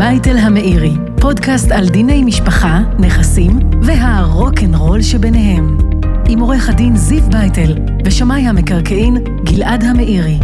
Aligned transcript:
בייטל 0.00 0.36
המאירי, 0.36 0.92
פודקאסט 1.20 1.70
על 1.70 1.88
דיני 1.88 2.22
משפחה, 2.22 2.80
נכסים 2.98 3.58
והרוקנרול 3.82 5.02
שביניהם. 5.02 5.78
עם 6.28 6.40
עורך 6.40 6.68
הדין 6.68 6.96
זיו 6.96 7.22
בייטל 7.30 7.74
ושמאי 8.04 8.40
המקרקעין 8.40 9.16
גלעד 9.44 9.84
המאירי. 9.84 10.38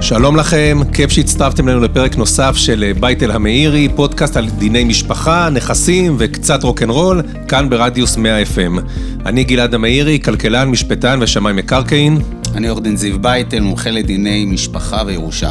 שלום 0.00 0.36
לכם, 0.36 0.78
כיף 0.92 1.10
שהצטרפתם 1.10 1.68
אלינו 1.68 1.80
לפרק 1.80 2.16
נוסף 2.16 2.52
של 2.56 2.92
בייטל 3.00 3.30
המאירי, 3.30 3.88
פודקאסט 3.96 4.36
על 4.36 4.48
דיני 4.50 4.84
משפחה, 4.84 5.48
נכסים 5.52 6.16
וקצת 6.18 6.62
רוקנרול, 6.62 7.22
כאן 7.48 7.70
ברדיוס 7.70 8.16
100 8.16 8.42
FM. 8.42 8.80
אני 9.26 9.44
גלעד 9.44 9.74
המאירי, 9.74 10.20
כלכלן, 10.24 10.68
משפטן 10.68 11.18
ושמאי 11.22 11.52
מקרקעין. 11.52 12.18
אני 12.56 12.68
עורך 12.68 12.82
דין 12.82 12.96
זיו 12.96 13.18
בייטל, 13.22 13.60
מומחה 13.60 13.90
לדיני 13.90 14.44
משפחה 14.44 15.02
וירושה. 15.06 15.50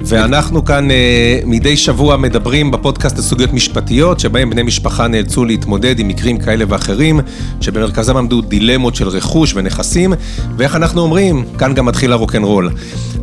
ואנחנו 0.00 0.64
כאן 0.64 0.90
אה, 0.90 1.40
מדי 1.44 1.76
שבוע 1.76 2.16
מדברים 2.16 2.70
בפודקאסט 2.70 3.16
על 3.16 3.22
סוגיות 3.22 3.52
משפטיות, 3.52 4.20
שבהם 4.20 4.50
בני 4.50 4.62
משפחה 4.62 5.08
נאלצו 5.08 5.44
להתמודד 5.44 5.98
עם 5.98 6.08
מקרים 6.08 6.38
כאלה 6.38 6.64
ואחרים, 6.68 7.20
שבמרכזם 7.60 8.16
עמדו 8.16 8.40
דילמות 8.40 8.94
של 8.94 9.08
רכוש 9.08 9.54
ונכסים, 9.54 10.12
ואיך 10.56 10.76
אנחנו 10.76 11.00
אומרים, 11.00 11.44
כאן 11.58 11.74
גם 11.74 11.86
מתחיל 11.86 12.12
הרוקנרול. 12.12 12.70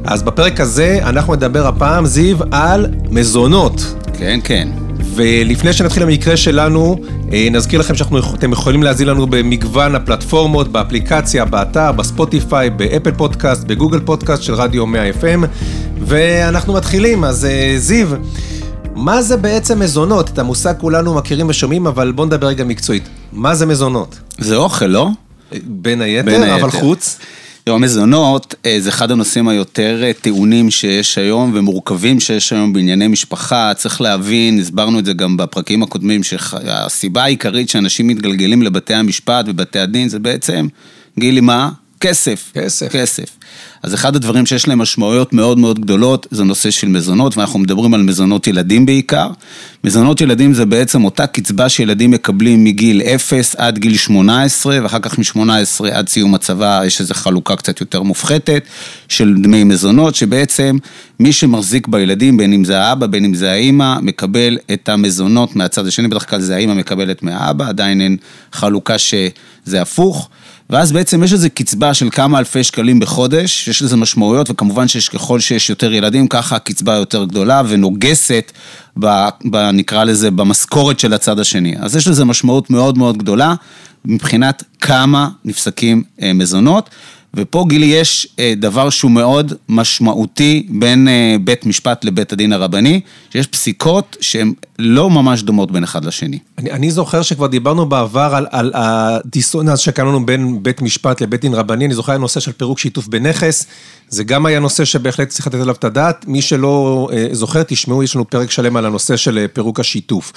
אז 0.04 0.24
בפרק 0.24 0.60
הזה 0.60 1.00
אנחנו 1.04 1.36
נדבר 1.36 1.68
הפעם, 1.68 2.06
זיו, 2.06 2.38
על 2.52 2.88
מזונות. 3.10 3.96
כן, 4.18 4.40
כן. 4.44 4.68
ולפני 5.16 5.74
שנתחיל 5.74 6.06
במקרה 6.06 6.38
שלנו, 6.38 6.98
אה, 7.34 7.48
נזכיר 7.52 7.80
לכם 7.80 7.96
שאתם 7.96 8.52
יכולים 8.52 8.84
להזין 8.84 9.08
לנו 9.08 9.28
במגוון 9.28 9.96
הפלטפורמות, 9.96 10.68
באפליקציה, 10.68 11.46
באתר, 11.46 11.92
בספוטיפיי, 11.92 12.70
באפל 12.70 13.12
פודקאסט, 13.12 13.64
בגוגל 13.64 14.00
פודקאסט 14.00 14.44
של 14.44 14.54
רדיו 14.54 14.86
100 14.86 15.10
FM, 15.10 15.46
ואנחנו 16.02 16.74
מתחילים, 16.74 17.24
אז 17.24 17.46
אה, 17.46 17.74
זיו, 17.78 18.08
מה 18.96 19.22
זה 19.22 19.38
בעצם 19.38 19.80
מזונות? 19.80 20.30
את 20.30 20.40
המושג 20.40 20.74
כולנו 20.78 21.14
מכירים 21.14 21.50
ושומעים, 21.50 21.88
אבל 21.88 22.12
בוא 22.12 22.26
נדבר 22.26 22.48
רגע 22.48 22.64
מקצועית. 22.64 23.10
מה 23.34 23.56
זה 23.56 23.66
מזונות? 23.66 24.20
זה 24.38 24.56
אוכל, 24.56 24.86
לא? 24.86 25.10
בין 25.64 26.02
היתר, 26.02 26.26
בין 26.26 26.44
היתר. 26.44 26.56
אבל 26.56 26.72
חוץ? 26.72 27.18
תראו, 27.64 27.76
המזונות 27.76 28.56
אה, 28.66 28.78
זה 28.80 28.90
אחד 28.90 29.12
הנושאים 29.12 29.48
היותר 29.48 30.04
אה, 30.04 30.14
טעונים 30.14 30.72
שיש 30.72 31.18
היום 31.18 31.52
ומורכבים 31.56 32.20
שיש 32.20 32.54
היום 32.54 32.74
בענייני 32.74 33.08
משפחה. 33.08 33.72
צריך 33.76 34.02
להבין, 34.02 34.60
הסברנו 34.60 35.00
את 35.00 35.06
זה 35.06 35.14
גם 35.14 35.38
בפרקים 35.38 35.84
הקודמים, 35.84 36.24
שהסיבה 36.24 37.24
העיקרית 37.24 37.70
שאנשים 37.70 38.08
מתגלגלים 38.08 38.62
לבתי 38.62 38.94
המשפט 38.94 39.46
ובתי 39.48 39.80
הדין 39.80 40.10
זה 40.10 40.20
בעצם, 40.20 40.68
גילי 41.20 41.42
מה? 41.42 41.70
כסף. 42.02 42.52
כסף. 42.54 42.88
כסף. 42.92 43.26
אז 43.84 43.94
אחד 43.94 44.16
הדברים 44.16 44.46
שיש 44.46 44.68
להם 44.68 44.80
משמעויות 44.80 45.34
מאוד 45.34 45.58
מאוד 45.58 45.80
גדולות 45.80 46.28
זה 46.32 46.44
נושא 46.44 46.72
של 46.72 46.88
מזונות, 46.88 47.38
ואנחנו 47.38 47.60
מדברים 47.60 47.94
על 47.94 48.02
מזונות 48.02 48.48
ילדים 48.48 48.86
בעיקר. 48.86 49.28
מזונות 49.84 50.22
ילדים 50.22 50.54
זה 50.54 50.66
בעצם 50.66 51.04
אותה 51.04 51.28
קצבה 51.28 51.70
שילדים 51.70 52.12
מקבלים 52.12 52.64
מגיל 52.64 53.02
0 53.02 53.56
עד 53.56 53.78
גיל 53.78 53.98
18, 53.98 54.80
ואחר 54.84 55.00
כך 55.00 55.20
מ-18 55.20 55.88
עד 55.92 56.10
סיום 56.10 56.36
הצבא 56.36 56.82
יש 56.86 57.02
איזו 57.02 57.14
חלוקה 57.14 57.56
קצת 57.56 57.80
יותר 57.80 58.02
מופחתת 58.02 58.64
של 59.08 59.36
דמי 59.44 59.64
מזונות, 59.64 60.16
שבעצם 60.16 60.78
מי 61.20 61.34
שמחזיק 61.34 61.88
בילדים, 61.88 62.38
בין 62.38 62.54
אם 62.54 62.64
זה 62.64 62.80
האבא, 62.80 63.08
בין 63.08 63.26
אם 63.26 63.34
זה 63.34 63.52
האימא, 63.52 64.00
מקבל 64.02 64.58
את 64.74 64.90
המזונות 64.90 65.56
מהצד 65.56 65.88
השני, 65.88 66.08
בדרך 66.08 66.30
כלל 66.30 66.42
זה 66.42 66.56
האימא 66.56 66.74
מקבלת 66.74 67.24
מהאבא, 67.24 67.68
עדיין 67.68 68.02
אין 68.02 68.18
חלוקה 68.52 68.98
שזה 68.98 69.82
הפוך. 69.82 70.30
ואז 70.72 70.92
בעצם 70.92 71.24
יש 71.24 71.34
איזו 71.34 71.48
קצבה 71.54 71.94
של 71.94 72.10
כמה 72.10 72.40
אלפי 72.40 72.64
שקלים 72.64 73.00
בחודש, 73.00 73.68
יש 73.68 73.82
לזה 73.82 73.98
משמעויות, 73.98 74.50
וכמובן 74.50 74.88
שיש 74.88 75.10
ככל 75.10 75.40
שיש 75.40 75.70
יותר 75.70 75.94
ילדים, 75.94 76.28
ככה 76.28 76.56
הקצבה 76.56 76.94
יותר 76.94 77.26
גדולה 77.26 77.62
ונוגסת, 77.68 78.52
ב, 79.00 79.28
ב, 79.52 79.56
נקרא 79.56 80.04
לזה, 80.04 80.32
במשכורת 80.32 81.00
של 81.00 81.14
הצד 81.14 81.40
השני. 81.40 81.76
אז 81.80 81.96
יש 81.96 82.08
לזה 82.08 82.26
משמעות 82.26 82.70
מאוד 82.70 82.98
מאוד 82.98 83.18
גדולה 83.18 83.56
מבחינת 84.06 84.64
כמה 84.82 85.30
נפסקים 85.46 86.04
אה, 86.22 86.34
מזונות. 86.34 86.90
ופה 87.34 87.66
גילי 87.70 87.86
יש 87.86 88.28
אה, 88.40 88.54
דבר 88.58 88.90
שהוא 88.90 89.12
מאוד 89.12 89.54
משמעותי 89.70 90.68
בין 90.70 91.08
אה, 91.08 91.36
בית 91.44 91.66
משפט 91.66 92.06
לבית 92.06 92.34
הדין 92.34 92.54
הרבני, 92.54 93.02
שיש 93.30 93.48
פסיקות 93.48 94.18
שהן 94.22 94.54
לא 94.80 95.10
ממש 95.10 95.44
דומות 95.44 95.72
בין 95.72 95.84
אחד 95.84 96.06
לשני. 96.06 96.40
אני, 96.58 96.72
אני 96.72 96.92
זוכר 96.92 97.22
שכבר 97.22 97.48
דיברנו 97.48 97.86
בעבר 97.86 98.32
על, 98.36 98.48
על 98.52 98.72
הדיסוננס 98.76 99.80
שקיים 99.80 100.08
לנו 100.08 100.26
בין 100.26 100.64
בית 100.64 100.82
משפט 100.82 101.22
לבית 101.22 101.42
דין 101.42 101.54
רבני, 101.54 101.86
אני 101.86 101.94
זוכר 101.94 102.14
הנושא 102.14 102.40
של 102.40 102.52
פירוק 102.52 102.80
שיתוף 102.80 103.08
בנכס, 103.08 103.66
זה 104.10 104.24
גם 104.24 104.46
היה 104.46 104.60
נושא 104.60 104.86
שבהחלט 104.86 105.30
צריך 105.30 105.48
לתת 105.48 105.60
עליו 105.60 105.76
את 105.76 105.84
הדעת, 105.84 106.28
מי 106.28 106.42
שלא 106.42 107.10
אה, 107.14 107.28
זוכר, 107.32 107.64
תשמעו, 107.64 108.04
יש 108.04 108.16
לנו 108.16 108.30
פרק 108.30 108.52
שלם 108.52 108.78
על 108.78 108.86
הנושא 108.86 109.18
של 109.18 109.46
פירוק 109.54 109.80
השיתוף. 109.80 110.34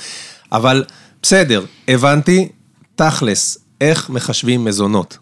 אבל 0.52 0.84
בסדר, 1.22 1.64
הבנתי, 1.88 2.48
תכלס, 2.96 3.58
איך 3.80 4.10
מחשבים 4.10 4.64
מזונות? 4.64 5.18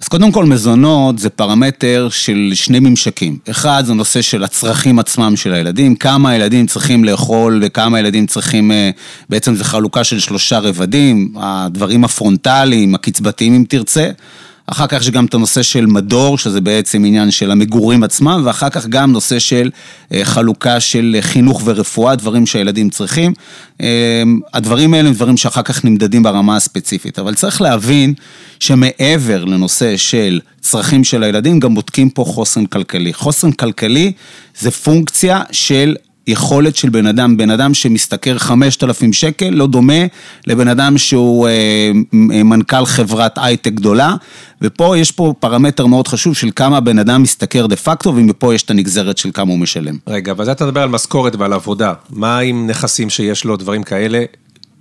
אז 0.00 0.08
קודם 0.08 0.32
כל 0.32 0.44
מזונות 0.44 1.18
זה 1.18 1.30
פרמטר 1.30 2.08
של 2.10 2.50
שני 2.54 2.80
ממשקים. 2.80 3.38
אחד 3.50 3.82
זה 3.86 3.94
נושא 3.94 4.22
של 4.22 4.44
הצרכים 4.44 4.98
עצמם 4.98 5.36
של 5.36 5.52
הילדים, 5.52 5.94
כמה 5.94 6.30
הילדים 6.30 6.66
צריכים 6.66 7.04
לאכול 7.04 7.60
וכמה 7.64 7.96
הילדים 7.96 8.26
צריכים, 8.26 8.72
אה, 8.72 8.90
בעצם 9.28 9.54
זה 9.54 9.64
חלוקה 9.64 10.04
של 10.04 10.18
שלושה 10.18 10.58
רבדים, 10.58 11.34
הדברים 11.36 12.04
הפרונטליים, 12.04 12.94
הקצבתיים 12.94 13.54
אם 13.54 13.64
תרצה. 13.68 14.10
אחר 14.72 14.86
כך 14.86 15.00
יש 15.00 15.10
גם 15.10 15.24
את 15.24 15.34
הנושא 15.34 15.62
של 15.62 15.86
מדור, 15.86 16.38
שזה 16.38 16.60
בעצם 16.60 17.04
עניין 17.04 17.30
של 17.30 17.50
המגורים 17.50 18.02
עצמם, 18.02 18.42
ואחר 18.44 18.70
כך 18.70 18.86
גם 18.86 19.12
נושא 19.12 19.38
של 19.38 19.70
אה, 20.12 20.20
חלוקה 20.24 20.80
של 20.80 21.16
חינוך 21.20 21.62
ורפואה, 21.64 22.16
דברים 22.16 22.46
שהילדים 22.46 22.90
צריכים. 22.90 23.32
אה, 23.80 24.22
הדברים 24.54 24.94
האלה 24.94 25.08
הם 25.08 25.14
דברים 25.14 25.36
שאחר 25.36 25.62
כך 25.62 25.84
נמדדים 25.84 26.22
ברמה 26.22 26.56
הספציפית, 26.56 27.18
אבל 27.18 27.34
צריך 27.34 27.60
להבין 27.60 28.14
שמעבר 28.60 29.44
לנושא 29.44 29.96
של 29.96 30.40
צרכים 30.60 31.04
של 31.04 31.22
הילדים, 31.22 31.60
גם 31.60 31.74
בודקים 31.74 32.10
פה 32.10 32.24
חוסן 32.24 32.66
כלכלי. 32.66 33.14
חוסן 33.14 33.52
כלכלי 33.52 34.12
זה 34.58 34.70
פונקציה 34.70 35.42
של 35.52 35.96
יכולת 36.26 36.76
של 36.76 36.88
בן 36.88 37.06
אדם, 37.06 37.36
בן 37.36 37.50
אדם 37.50 37.74
שמשתכר 37.74 38.38
5,000 38.38 39.12
שקל, 39.12 39.50
לא 39.50 39.66
דומה 39.66 40.04
לבן 40.46 40.68
אדם 40.68 40.98
שהוא 40.98 41.48
אה, 41.48 41.52
אה, 42.32 42.42
מנכ"ל 42.42 42.86
חברת 42.86 43.38
הייטק 43.42 43.72
גדולה, 43.72 44.14
ופה 44.62 44.98
יש 44.98 45.12
פה 45.12 45.34
פרמטר 45.40 45.86
מאוד 45.86 46.08
חשוב 46.08 46.34
של 46.34 46.50
כמה 46.56 46.80
בן 46.80 46.98
אדם 46.98 47.22
משתכר 47.22 47.66
דה 47.66 47.76
פקטו, 47.76 48.14
ומפה 48.16 48.54
יש 48.54 48.62
את 48.62 48.70
הנגזרת 48.70 49.18
של 49.18 49.30
כמה 49.34 49.50
הוא 49.50 49.58
משלם. 49.58 49.96
רגע, 50.06 50.32
ואז 50.36 50.48
אתה 50.48 50.66
מדבר 50.66 50.82
על 50.82 50.88
משכורת 50.88 51.36
ועל 51.36 51.52
עבודה, 51.52 51.92
מה 52.10 52.38
עם 52.38 52.66
נכסים 52.66 53.10
שיש 53.10 53.44
לו, 53.44 53.56
דברים 53.56 53.82
כאלה? 53.82 54.24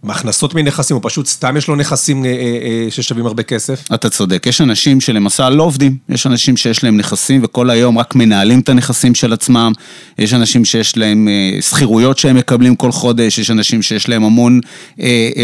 מהכנסות 0.04 0.56
מנכסים, 0.56 0.98
או 0.98 1.02
פשוט 1.02 1.26
סתם 1.26 1.58
יש 1.58 1.68
לו 1.68 1.76
נכסים 1.76 2.26
אה, 2.26 2.30
אה, 2.30 2.36
אה, 2.36 2.92
ששווים 2.92 3.26
הרבה 3.26 3.44
כסף? 3.44 3.84
אתה 3.94 4.10
צודק, 4.10 4.44
יש 4.48 4.62
אנשים 4.62 5.02
שלמשל 5.02 5.50
לא 5.50 5.64
עובדים, 5.64 5.98
יש 6.10 6.28
אנשים 6.28 6.58
שיש 6.58 6.84
להם 6.84 6.98
נכסים 6.98 7.42
וכל 7.44 7.70
היום 7.70 7.98
רק 7.98 8.16
מנהלים 8.16 8.60
את 8.60 8.70
הנכסים 8.70 9.16
של 9.16 9.34
עצמם, 9.34 9.72
יש 10.18 10.34
אנשים 10.34 10.66
שיש 10.66 10.98
להם 10.98 11.28
שכירויות 11.62 12.18
שהם 12.18 12.36
מקבלים 12.36 12.76
כל 12.76 12.92
חודש, 12.92 13.38
יש 13.38 13.52
אנשים 13.52 13.82
שיש 13.82 14.10
להם 14.10 14.24
המון 14.24 14.60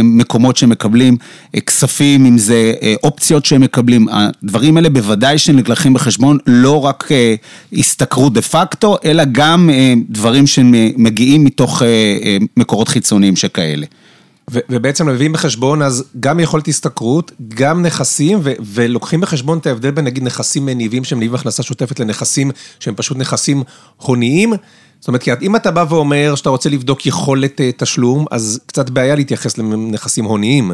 מקומות 0.03 0.57
שהם 0.57 0.69
מקבלים 0.69 1.17
כספים, 1.65 2.25
אם 2.25 2.37
זה 2.37 2.73
אופציות 3.03 3.45
שהם 3.45 3.61
מקבלים, 3.61 4.07
הדברים 4.11 4.77
האלה 4.77 4.89
בוודאי 4.89 5.37
שנלקחים 5.37 5.93
בחשבון, 5.93 6.37
לא 6.47 6.85
רק 6.85 7.09
השתכרות 7.73 8.33
דה 8.33 8.41
פקטו, 8.41 8.97
אלא 9.05 9.23
גם 9.31 9.69
דברים 10.09 10.47
שמגיעים 10.47 11.43
מתוך 11.43 11.81
מקורות 12.57 12.87
חיצוניים 12.87 13.35
שכאלה. 13.35 13.85
ובעצם 14.49 15.07
מביאים 15.09 15.33
בחשבון 15.33 15.81
אז 15.81 16.03
גם 16.19 16.39
יכולת 16.39 16.67
השתכרות, 16.67 17.31
גם 17.49 17.81
נכסים, 17.81 18.39
ולוקחים 18.43 19.21
בחשבון 19.21 19.57
את 19.57 19.67
ההבדל 19.67 19.91
בין 19.91 20.05
נגיד 20.05 20.23
נכסים 20.23 20.65
מניבים 20.65 21.03
שהם 21.03 21.17
מניבים 21.17 21.35
הכנסה 21.35 21.63
שוטפת 21.63 21.99
לנכסים 21.99 22.51
שהם 22.79 22.95
פשוט 22.95 23.17
נכסים 23.17 23.63
הוניים. 23.97 24.53
זאת 24.99 25.07
אומרת, 25.07 25.23
כי 25.23 25.31
אם 25.41 25.55
אתה 25.55 25.71
בא 25.71 25.85
ואומר 25.89 26.35
שאתה 26.35 26.49
רוצה 26.49 26.69
לבדוק 26.69 27.05
יכולת 27.05 27.61
אה, 27.61 27.69
תשלום, 27.77 28.25
אז 28.31 28.59
קצת 28.65 28.89
בעיה 28.89 29.15
להתייחס 29.15 29.57
לנכסים 29.57 30.25
הוניים. 30.25 30.71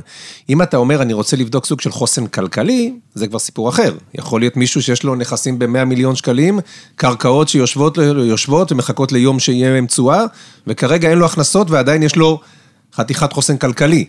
אם 0.50 0.62
אתה 0.62 0.77
אומר, 0.77 1.01
אני 1.01 1.13
רוצה 1.13 1.38
לבדוק 1.38 1.65
סוג 1.65 1.81
של 1.81 1.91
חוסן 1.91 2.27
כלכלי, 2.27 2.94
זה 3.13 3.27
כבר 3.27 3.39
סיפור 3.39 3.69
אחר. 3.69 3.94
יכול 4.15 4.41
להיות 4.41 4.57
מישהו 4.57 4.81
שיש 4.81 5.03
לו 5.03 5.15
נכסים 5.15 5.59
ב-100 5.59 5.85
מיליון 5.85 6.15
שקלים, 6.15 6.59
קרקעות 6.95 7.50
שיושבות 7.50 8.71
ומחכות 8.71 9.12
ליום 9.12 9.39
שיהיה 9.39 9.69
להם 9.69 9.85
תשואה, 9.85 10.24
וכרגע 10.67 11.09
אין 11.09 11.17
לו 11.17 11.25
הכנסות 11.25 11.71
ועדיין 11.71 12.03
יש 12.03 12.15
לו 12.15 12.39
חתיכת 12.95 13.33
חוסן 13.33 13.57
כלכלי. 13.57 14.05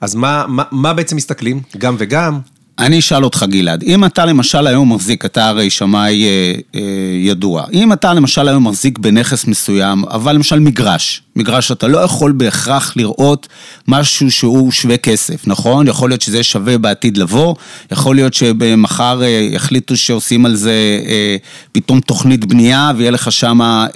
אז 0.00 0.14
מה, 0.14 0.44
מה, 0.48 0.62
מה 0.70 0.92
בעצם 0.92 1.16
מסתכלים? 1.16 1.60
גם 1.78 1.96
וגם? 1.98 2.40
אני 2.78 2.98
אשאל 2.98 3.24
אותך 3.24 3.44
גלעד, 3.48 3.82
אם 3.82 4.04
אתה 4.04 4.24
למשל 4.24 4.66
היום 4.66 4.92
מחזיק, 4.92 5.24
אתה 5.24 5.48
הרי 5.48 5.70
שמאי 5.70 6.24
אה, 6.24 6.54
אה, 6.74 6.80
ידוע, 7.20 7.64
אם 7.72 7.92
אתה 7.92 8.14
למשל 8.14 8.48
היום 8.48 8.68
מחזיק 8.68 8.98
בנכס 8.98 9.46
מסוים, 9.46 10.04
אבל 10.04 10.34
למשל 10.34 10.60
מגרש, 10.60 11.22
מגרש 11.36 11.72
אתה 11.72 11.88
לא 11.88 11.98
יכול 11.98 12.32
בהכרח 12.32 12.92
לראות 12.96 13.48
משהו 13.88 14.30
שהוא 14.30 14.72
שווה 14.72 14.96
כסף, 14.96 15.46
נכון? 15.46 15.88
יכול 15.88 16.10
להיות 16.10 16.20
שזה 16.20 16.42
שווה 16.42 16.78
בעתיד 16.78 17.16
לבוא, 17.16 17.54
יכול 17.92 18.14
להיות 18.14 18.34
שמחר 18.34 19.22
אה, 19.22 19.48
יחליטו 19.52 19.96
שעושים 19.96 20.46
על 20.46 20.54
זה 20.54 21.00
אה, 21.06 21.36
פתאום 21.72 22.00
תוכנית 22.00 22.44
בנייה 22.44 22.92
ויהיה 22.96 23.10
לך 23.10 23.32
שם 23.32 23.60
אה, 23.60 23.86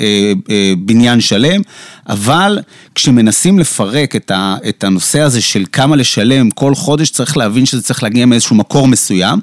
אה, 0.51 0.73
בניין 0.79 1.21
שלם, 1.21 1.61
אבל 2.09 2.59
כשמנסים 2.95 3.59
לפרק 3.59 4.17
את, 4.17 4.31
ה, 4.31 4.57
את 4.69 4.85
הנושא 4.85 5.21
הזה 5.21 5.41
של 5.41 5.65
כמה 5.73 5.97
לשלם 5.97 6.51
כל 6.51 6.75
חודש, 6.75 7.11
צריך 7.11 7.37
להבין 7.37 7.67
שזה 7.67 7.83
צריך 7.83 8.03
להגיע 8.03 8.27
מאיזשהו 8.27 8.57
מקור 8.57 8.89
מסוים. 8.89 9.41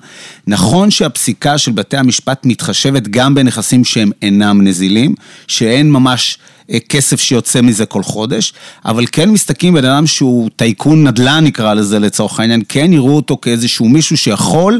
נכון 0.47 0.91
שהפסיקה 0.91 1.57
של 1.57 1.71
בתי 1.71 1.97
המשפט 1.97 2.45
מתחשבת 2.45 3.07
גם 3.07 3.35
בנכסים 3.35 3.83
שהם 3.83 4.11
אינם 4.21 4.67
נזילים, 4.67 5.15
שאין 5.47 5.91
ממש 5.91 6.37
אה, 6.71 6.79
כסף 6.79 7.21
שיוצא 7.21 7.61
מזה 7.61 7.85
כל 7.85 8.03
חודש, 8.03 8.53
אבל 8.85 9.05
כן 9.11 9.29
מסתכלים 9.29 9.73
בן 9.73 9.85
אדם 9.85 10.07
שהוא 10.07 10.49
טייקון 10.55 11.07
נדל"ן 11.07 11.43
נקרא 11.43 11.73
לזה 11.73 11.99
לצורך 11.99 12.39
העניין, 12.39 12.61
כן 12.69 12.93
יראו 12.93 13.15
אותו 13.15 13.37
כאיזשהו 13.41 13.89
מישהו 13.89 14.17
שיכול 14.17 14.79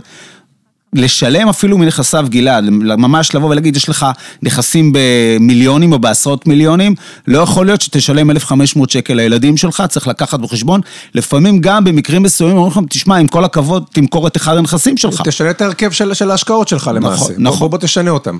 לשלם 0.97 1.49
אפילו 1.49 1.77
מנכסיו 1.77 2.25
גלעד, 2.29 2.63
ממש 2.69 3.35
לבוא 3.35 3.49
ולהגיד, 3.49 3.75
יש 3.75 3.89
לך 3.89 4.05
נכסים 4.43 4.93
במיליונים 4.93 5.91
או 5.91 5.99
בעשרות 5.99 6.47
מיליונים, 6.47 6.95
לא 7.27 7.39
יכול 7.39 7.65
להיות 7.65 7.81
שתשלם 7.81 8.31
1,500 8.31 8.89
שקל 8.89 9.13
לילדים 9.13 9.57
שלך, 9.57 9.83
צריך 9.89 10.07
לקחת 10.07 10.39
בחשבון. 10.39 10.81
לפעמים 11.15 11.61
גם 11.61 11.83
במקרים 11.83 12.23
מסוימים 12.23 12.57
אומרים 12.57 12.71
לך, 12.71 12.79
תשמע, 12.89 13.17
עם 13.17 13.27
כל 13.27 13.43
הכבוד, 13.45 13.85
תמכור 13.93 14.27
את 14.27 14.37
אחד 14.37 14.57
הנכסים 14.57 14.97
שלך. 14.97 15.21
תשנה 15.25 15.49
את 15.49 15.61
ההרכב 15.61 15.91
של, 15.91 16.13
של 16.13 16.31
ההשקעות 16.31 16.67
שלך 16.67 16.91
למעשה. 16.95 17.15
נכון, 17.15 17.35
נכון. 17.37 17.59
בוא, 17.59 17.67
בוא 17.67 17.77
תשנה 17.77 18.11
אותם. 18.11 18.37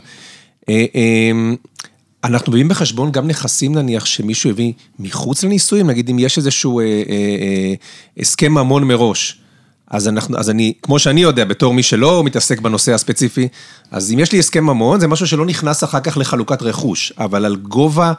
אה, 0.70 0.86
אה, 0.96 1.32
אנחנו 2.26 2.52
מביאים 2.52 2.68
בחשבון 2.68 3.12
גם 3.12 3.28
נכסים 3.28 3.76
נניח 3.76 4.06
שמישהו 4.06 4.50
הביא 4.50 4.74
מחוץ 5.00 5.44
לנישואים, 5.44 5.88
נגיד 5.88 6.10
אם 6.10 6.20
יש 6.20 6.38
איזשהו 6.38 6.80
אה, 6.80 6.86
אה, 6.86 6.92
אה, 7.10 7.74
הסכם 8.18 8.54
ממון 8.54 8.84
מראש. 8.84 9.38
אז, 9.88 10.08
אנחנו, 10.08 10.38
אז 10.38 10.50
אני, 10.50 10.74
כמו 10.82 11.00
שאני 11.00 11.22
יודע, 11.22 11.46
בתור 11.46 11.74
מי 11.74 11.84
שלא 11.84 12.24
מתעסק 12.24 12.60
בנושא 12.60 12.94
הספציפי, 12.94 13.48
אז 13.92 14.12
אם 14.12 14.20
יש 14.20 14.32
לי 14.32 14.40
הסכם 14.40 14.64
ממון, 14.64 15.00
זה 15.00 15.08
משהו 15.08 15.28
שלא 15.28 15.46
נכנס 15.46 15.84
אחר 15.84 16.00
כך 16.00 16.18
לחלוקת 16.18 16.62
רכוש, 16.62 17.14
אבל 17.18 17.46
על 17.46 17.56
גובה 17.56 18.14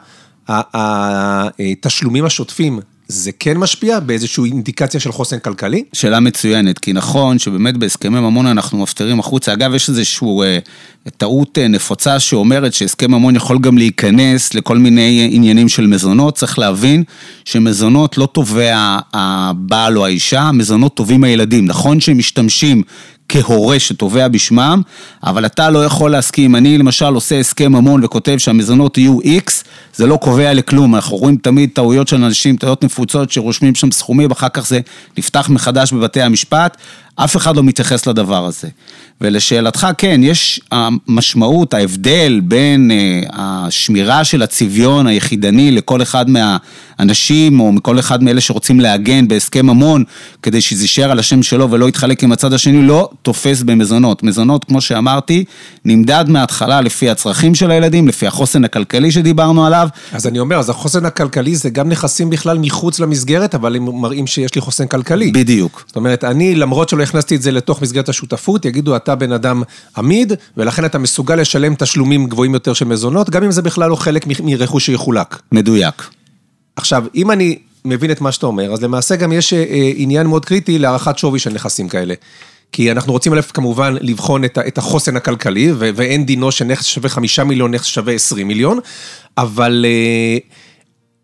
התשלומים 0.47 2.25
השוטפים 2.25 2.79
זה 3.07 3.31
כן 3.39 3.57
משפיע 3.57 3.99
באיזושהי 3.99 4.43
אינדיקציה 4.43 4.99
של 4.99 5.11
חוסן 5.11 5.39
כלכלי? 5.39 5.83
שאלה 5.93 6.19
מצוינת, 6.19 6.79
כי 6.79 6.93
נכון 6.93 7.39
שבאמת 7.39 7.77
בהסכמי 7.77 8.19
ממון 8.19 8.45
אנחנו 8.45 8.77
מפטרים 8.77 9.19
החוצה. 9.19 9.53
אגב, 9.53 9.73
יש 9.73 9.89
איזושהי 9.89 10.27
אה, 10.43 10.59
טעות 11.17 11.57
אה, 11.57 11.67
נפוצה 11.67 12.19
שאומרת 12.19 12.73
שהסכם 12.73 13.11
ממון 13.11 13.35
יכול 13.35 13.59
גם 13.59 13.77
להיכנס 13.77 14.53
לכל 14.53 14.77
מיני 14.77 15.19
אה, 15.21 15.27
עניינים 15.31 15.69
של 15.69 15.87
מזונות. 15.87 16.35
צריך 16.35 16.59
להבין 16.59 17.03
שמזונות 17.45 18.17
לא 18.17 18.25
תובע 18.25 18.99
הבעל 19.13 19.97
או 19.97 20.05
האישה, 20.05 20.51
מזונות 20.51 20.95
טובים 20.95 21.23
הילדים. 21.23 21.65
נכון 21.65 21.99
שהם 21.99 22.17
משתמשים 22.17 22.83
כהורה 23.29 23.79
שתובע 23.79 24.27
בשמם, 24.27 24.81
אבל 25.23 25.45
אתה 25.45 25.69
לא 25.69 25.85
יכול 25.85 26.11
להסכים. 26.11 26.55
אני 26.55 26.77
למשל 26.77 27.05
עושה 27.05 27.39
הסכם 27.39 27.71
ממון 27.71 28.03
וכותב 28.03 28.37
שהמזונות 28.37 28.97
יהיו 28.97 29.19
X, 29.21 29.51
זה 29.95 30.07
לא 30.07 30.17
קובע 30.17 30.53
לכלום. 30.53 30.95
אנחנו 30.95 31.17
רואים 31.17 31.37
תמיד 31.37 31.69
טעויות 31.73 32.07
של 32.07 32.23
אנשים, 32.23 32.57
טעויות 32.57 32.83
נפוצות 32.83 33.31
שרושמים 33.31 33.75
שם 33.75 33.91
סכומים, 33.91 34.29
ואחר 34.29 34.49
כך 34.49 34.67
זה 34.67 34.79
נפתח 35.17 35.49
מחדש 35.49 35.93
בבתי 35.93 36.21
המשפט. 36.21 36.77
אף 37.19 37.37
אחד 37.37 37.55
לא 37.55 37.63
מתייחס 37.63 38.07
לדבר 38.07 38.45
הזה. 38.45 38.67
ולשאלתך, 39.21 39.87
כן, 39.97 40.21
יש 40.23 40.61
המשמעות, 40.71 41.73
ההבדל 41.73 42.41
בין 42.43 42.91
אה, 42.91 43.21
השמירה 43.33 44.23
של 44.23 44.41
הצביון 44.41 45.07
היחידני 45.07 45.71
לכל 45.71 46.01
אחד 46.01 46.25
מהאנשים, 46.29 47.59
או 47.59 47.71
מכל 47.71 47.99
אחד 47.99 48.23
מאלה 48.23 48.41
שרוצים 48.41 48.79
להגן 48.79 49.27
בהסכם 49.27 49.65
ממון, 49.65 50.03
כדי 50.41 50.61
שזה 50.61 50.83
יישאר 50.83 51.11
על 51.11 51.19
השם 51.19 51.43
שלו 51.43 51.71
ולא 51.71 51.89
יתחלק 51.89 52.23
עם 52.23 52.31
הצד 52.31 52.53
השני, 52.53 52.81
לא 52.81 53.09
תופס 53.21 53.63
במזונות. 53.63 54.23
מזונות, 54.23 54.63
כמו 54.65 54.81
שאמרתי, 54.81 55.43
נמדד 55.85 56.25
מההתחלה 56.27 56.81
לפי 56.81 57.09
הצרכים 57.09 57.55
של 57.55 57.71
הילדים, 57.71 58.07
לפי 58.07 58.27
החוסן 58.27 58.63
הכלכלי 58.63 59.11
שדיברנו 59.11 59.65
עליו. 59.65 59.87
אז 60.13 60.27
אני 60.27 60.39
אומר, 60.39 60.55
אז 60.55 60.69
החוסן 60.69 61.05
הכלכלי 61.05 61.55
זה 61.55 61.69
גם 61.69 61.89
נכסים 61.89 62.29
בכלל 62.29 62.57
מחוץ 62.57 62.99
למסגרת, 62.99 63.55
אבל 63.55 63.75
הם 63.75 64.01
מראים 64.01 64.27
שיש 64.27 64.55
לי 64.55 64.61
חוסן 64.61 64.87
כלכלי. 64.87 65.31
בדיוק. 65.31 65.83
זאת 65.87 65.95
אומרת, 65.95 66.23
אני, 66.23 66.55
למרות 66.55 66.89
שלא 66.89 67.03
הכנסתי 67.07 67.35
את 67.35 67.41
זה 67.41 67.51
לתוך 67.51 67.81
מסגרת 67.81 68.09
השותפות, 68.09 68.65
יגידו, 68.65 68.95
אתה 68.95 69.15
בן 69.15 69.31
אדם 69.31 69.63
עמיד, 69.97 70.33
ולכן 70.57 70.85
אתה 70.85 70.97
מסוגל 70.97 71.35
לשלם 71.35 71.75
תשלומים 71.75 72.27
גבוהים 72.27 72.53
יותר 72.53 72.73
של 72.73 72.85
מזונות, 72.85 73.29
גם 73.29 73.43
אם 73.43 73.51
זה 73.51 73.61
בכלל 73.61 73.89
לא 73.89 73.95
חלק 73.95 74.25
מרכוש 74.43 74.85
שיחולק. 74.85 75.41
מדויק. 75.51 76.09
עכשיו, 76.75 77.03
אם 77.15 77.31
אני 77.31 77.59
מבין 77.85 78.11
את 78.11 78.21
מה 78.21 78.31
שאתה 78.31 78.45
אומר, 78.45 78.73
אז 78.73 78.83
למעשה 78.83 79.15
גם 79.15 79.31
יש 79.31 79.53
אה, 79.53 79.91
עניין 79.95 80.27
מאוד 80.27 80.45
קריטי 80.45 80.79
להערכת 80.79 81.17
שווי 81.17 81.39
של 81.39 81.53
נכסים 81.53 81.89
כאלה. 81.89 82.13
כי 82.71 82.91
אנחנו 82.91 83.13
רוצים 83.13 83.33
אלף 83.33 83.51
כמובן 83.51 83.95
לבחון 84.01 84.45
את 84.45 84.77
החוסן 84.77 85.15
הכלכלי, 85.15 85.71
ואין 85.77 86.25
דינו 86.25 86.51
שנכס 86.51 86.85
שווה 86.85 87.09
חמישה 87.09 87.43
מיליון, 87.43 87.73
נכס 87.73 87.85
שווה 87.85 88.13
עשרים 88.13 88.47
מיליון, 88.47 88.79
אבל 89.37 89.85
אה, 89.87 90.37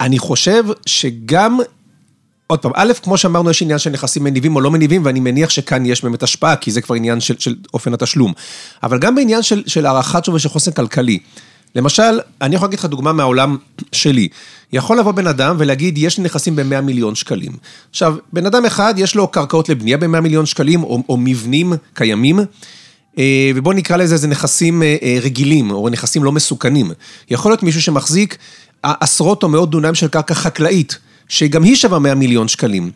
אני 0.02 0.20
חושב 0.20 0.64
שגם 0.86 1.60
עוד 2.54 2.60
פעם, 2.60 2.72
א', 2.76 2.94
כמו 3.04 3.18
שאמרנו, 3.18 3.50
יש 3.50 3.62
עניין 3.62 3.80
של 3.80 3.90
נכסים 3.90 4.24
מניבים 4.24 4.56
או 4.56 4.62
לא 4.62 4.72
מניבים, 4.72 5.06
ואני 5.06 5.20
מניח 5.20 5.50
שכאן 5.50 5.86
יש 5.86 6.04
באמת 6.04 6.24
השפעה, 6.24 6.56
כי 6.56 6.72
זה 6.72 6.82
כבר 6.82 6.96
עניין 6.96 7.20
של, 7.20 7.36
של 7.40 7.56
אופן 7.74 7.94
התשלום. 7.94 8.34
אבל 8.84 9.00
גם 9.00 9.16
בעניין 9.16 9.42
של, 9.42 9.64
של 9.68 9.86
הערכת 9.86 10.26
שווי 10.26 10.40
של 10.40 10.50
חוסן 10.50 10.72
כלכלי. 10.72 11.20
למשל, 11.76 12.20
אני 12.42 12.56
יכול 12.56 12.66
להגיד 12.66 12.80
לך 12.80 12.86
דוגמה 12.86 13.14
מהעולם 13.14 13.58
שלי. 13.92 14.28
יכול 14.74 15.00
לבוא 15.00 15.12
בן 15.12 15.28
אדם 15.28 15.56
ולהגיד, 15.60 15.98
יש 15.98 16.18
לי 16.18 16.24
נכסים 16.24 16.56
ב-100 16.56 16.82
מיליון 16.82 17.16
שקלים. 17.16 17.52
עכשיו, 17.90 18.16
בן 18.34 18.46
אדם 18.46 18.66
אחד, 18.66 18.94
יש 18.98 19.16
לו 19.16 19.28
קרקעות 19.28 19.70
לבנייה 19.70 19.98
ב-100 19.98 20.20
מיליון 20.20 20.46
שקלים, 20.46 20.84
או, 20.84 21.04
או 21.10 21.18
מבנים 21.18 21.74
קיימים, 21.94 22.40
אה, 23.18 23.52
ובואו 23.56 23.76
נקרא 23.76 23.98
לזה, 23.98 24.18
זה 24.18 24.28
נכסים 24.28 24.84
אה, 24.84 24.96
אה, 25.02 25.18
רגילים, 25.22 25.72
או 25.72 25.90
נכסים 25.90 26.24
לא 26.24 26.32
מסוכנים. 26.32 26.92
יכול 27.30 27.52
להיות 27.52 27.64
מישהו 27.64 27.82
שמחזיק 27.82 28.38
עשרות 28.84 29.44
או 29.44 29.50
מאות 29.50 29.70
דונם 29.70 29.96
של 29.96 30.08
קרקע 30.08 30.34
חקלאית. 30.34 30.98
שגם 31.34 31.64
היא 31.64 31.76
שווה 31.76 32.00
100 32.00 32.16
מיליון 32.16 32.48
שקלים, 32.48 32.92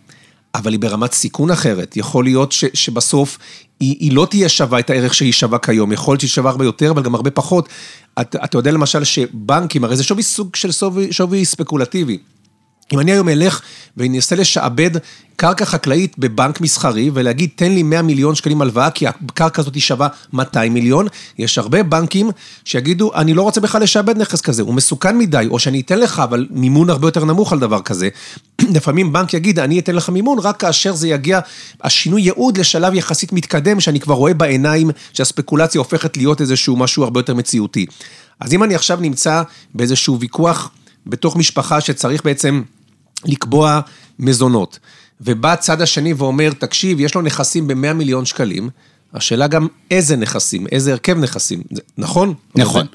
אבל 0.56 0.72
היא 0.72 0.80
ברמת 0.80 1.14
סיכון 1.14 1.52
אחרת. 1.52 1.98
יכול 1.98 2.24
להיות 2.24 2.52
ש, 2.52 2.66
שבסוף 2.74 3.38
היא, 3.80 3.96
היא 4.00 4.12
לא 4.12 4.28
תהיה 4.30 4.50
שווה 4.50 4.80
את 4.80 4.90
הערך 4.90 5.14
שהיא 5.14 5.34
שווה 5.34 5.60
כיום, 5.60 5.92
יכול 5.92 6.12
להיות 6.12 6.22
שהיא 6.22 6.30
שווה 6.30 6.52
הרבה 6.52 6.66
יותר, 6.66 6.92
אבל 6.92 7.02
גם 7.02 7.16
הרבה 7.16 7.32
פחות. 7.32 7.70
אתה, 8.22 8.44
אתה 8.44 8.58
יודע 8.58 8.72
למשל 8.72 9.04
שבנקים, 9.04 9.84
הרי 9.84 9.96
זה 9.96 10.04
שווי 10.04 10.24
סוג 10.24 10.56
של 10.56 10.72
שווי, 10.72 11.14
שווי 11.14 11.46
ספקולטיבי. 11.46 12.18
אם 12.94 13.00
אני 13.00 13.12
היום 13.12 13.30
אלך 13.30 13.62
ואנסה 13.98 14.36
לשעבד 14.36 14.92
קרקע 15.36 15.66
חקלאית 15.66 16.16
בבנק 16.18 16.62
מסחרי 16.62 17.12
ולהגיד, 17.14 17.50
תן 17.56 17.72
לי 17.72 17.84
100 17.84 18.02
מיליון 18.02 18.36
שקלים 18.36 18.62
הלוואה, 18.62 18.92
כי 18.92 19.08
הקרקע 19.08 19.62
הזאת 19.62 19.80
שווה 19.80 20.08
200 20.34 20.74
מיליון, 20.74 21.08
יש 21.38 21.58
הרבה 21.58 21.84
בנקים 21.84 22.30
שיגידו, 22.66 23.14
אני 23.16 23.34
לא 23.34 23.42
רוצה 23.42 23.62
בכלל 23.62 23.82
לשעבד 23.82 24.18
נכס 24.18 24.42
כזה, 24.42 24.62
הוא 24.62 24.74
מסוכן 24.74 25.18
מדי, 25.18 25.48
או 25.50 25.60
שאני 25.60 25.82
אתן 25.82 26.00
לך, 26.00 26.20
אבל 26.20 26.48
מימון 26.50 26.90
הרבה 26.90 27.08
יותר 27.08 27.26
נמוך 27.26 27.54
על 27.54 27.60
דבר 27.60 27.82
כזה. 27.82 28.10
לפעמים 28.76 29.14
בנק 29.14 29.34
יגיד, 29.34 29.60
אני 29.60 29.80
אתן 29.80 29.96
לך 29.96 30.10
מימון, 30.10 30.40
רק 30.40 30.60
כאשר 30.60 30.96
זה 30.96 31.08
יגיע, 31.08 31.40
השינוי 31.82 32.22
ייעוד 32.22 32.58
לשלב 32.58 32.94
יחסית 32.94 33.34
מתקדם, 33.34 33.80
שאני 33.80 34.00
כבר 34.00 34.16
רואה 34.16 34.34
בעיניים 34.34 34.90
שהספקולציה 35.14 35.80
הופכת 35.80 36.18
להיות 36.18 36.42
איזשהו 36.42 36.76
משהו 36.76 37.04
הרבה 37.04 37.20
יותר 37.20 37.36
מציאותי. 37.36 37.86
אז 38.40 38.54
אם 38.54 38.64
אני 38.64 38.76
עכשיו 38.76 38.98
נמצא 39.02 39.42
באיזשהו 39.74 40.20
ויכוח 40.20 40.70
בתוך 41.06 41.36
משפחה 41.36 41.82
שצריך 41.82 42.24
בעצם... 42.26 42.62
לקבוע 43.26 43.80
מזונות. 44.20 44.80
ובא 45.22 45.54
הצד 45.54 45.82
השני 45.82 46.14
ואומר, 46.14 46.52
תקשיב, 46.52 47.00
יש 47.00 47.16
לו 47.16 47.22
נכסים 47.22 47.68
ב-100 47.68 47.94
מיליון 47.94 48.26
שקלים, 48.26 48.70
השאלה 49.14 49.48
גם 49.48 49.68
איזה 49.92 50.16
נכסים, 50.16 50.68
איזה 50.72 50.92
הרכב 50.92 51.18
נכסים, 51.18 51.62
נכון? 51.98 52.34
נכון. 52.56 52.86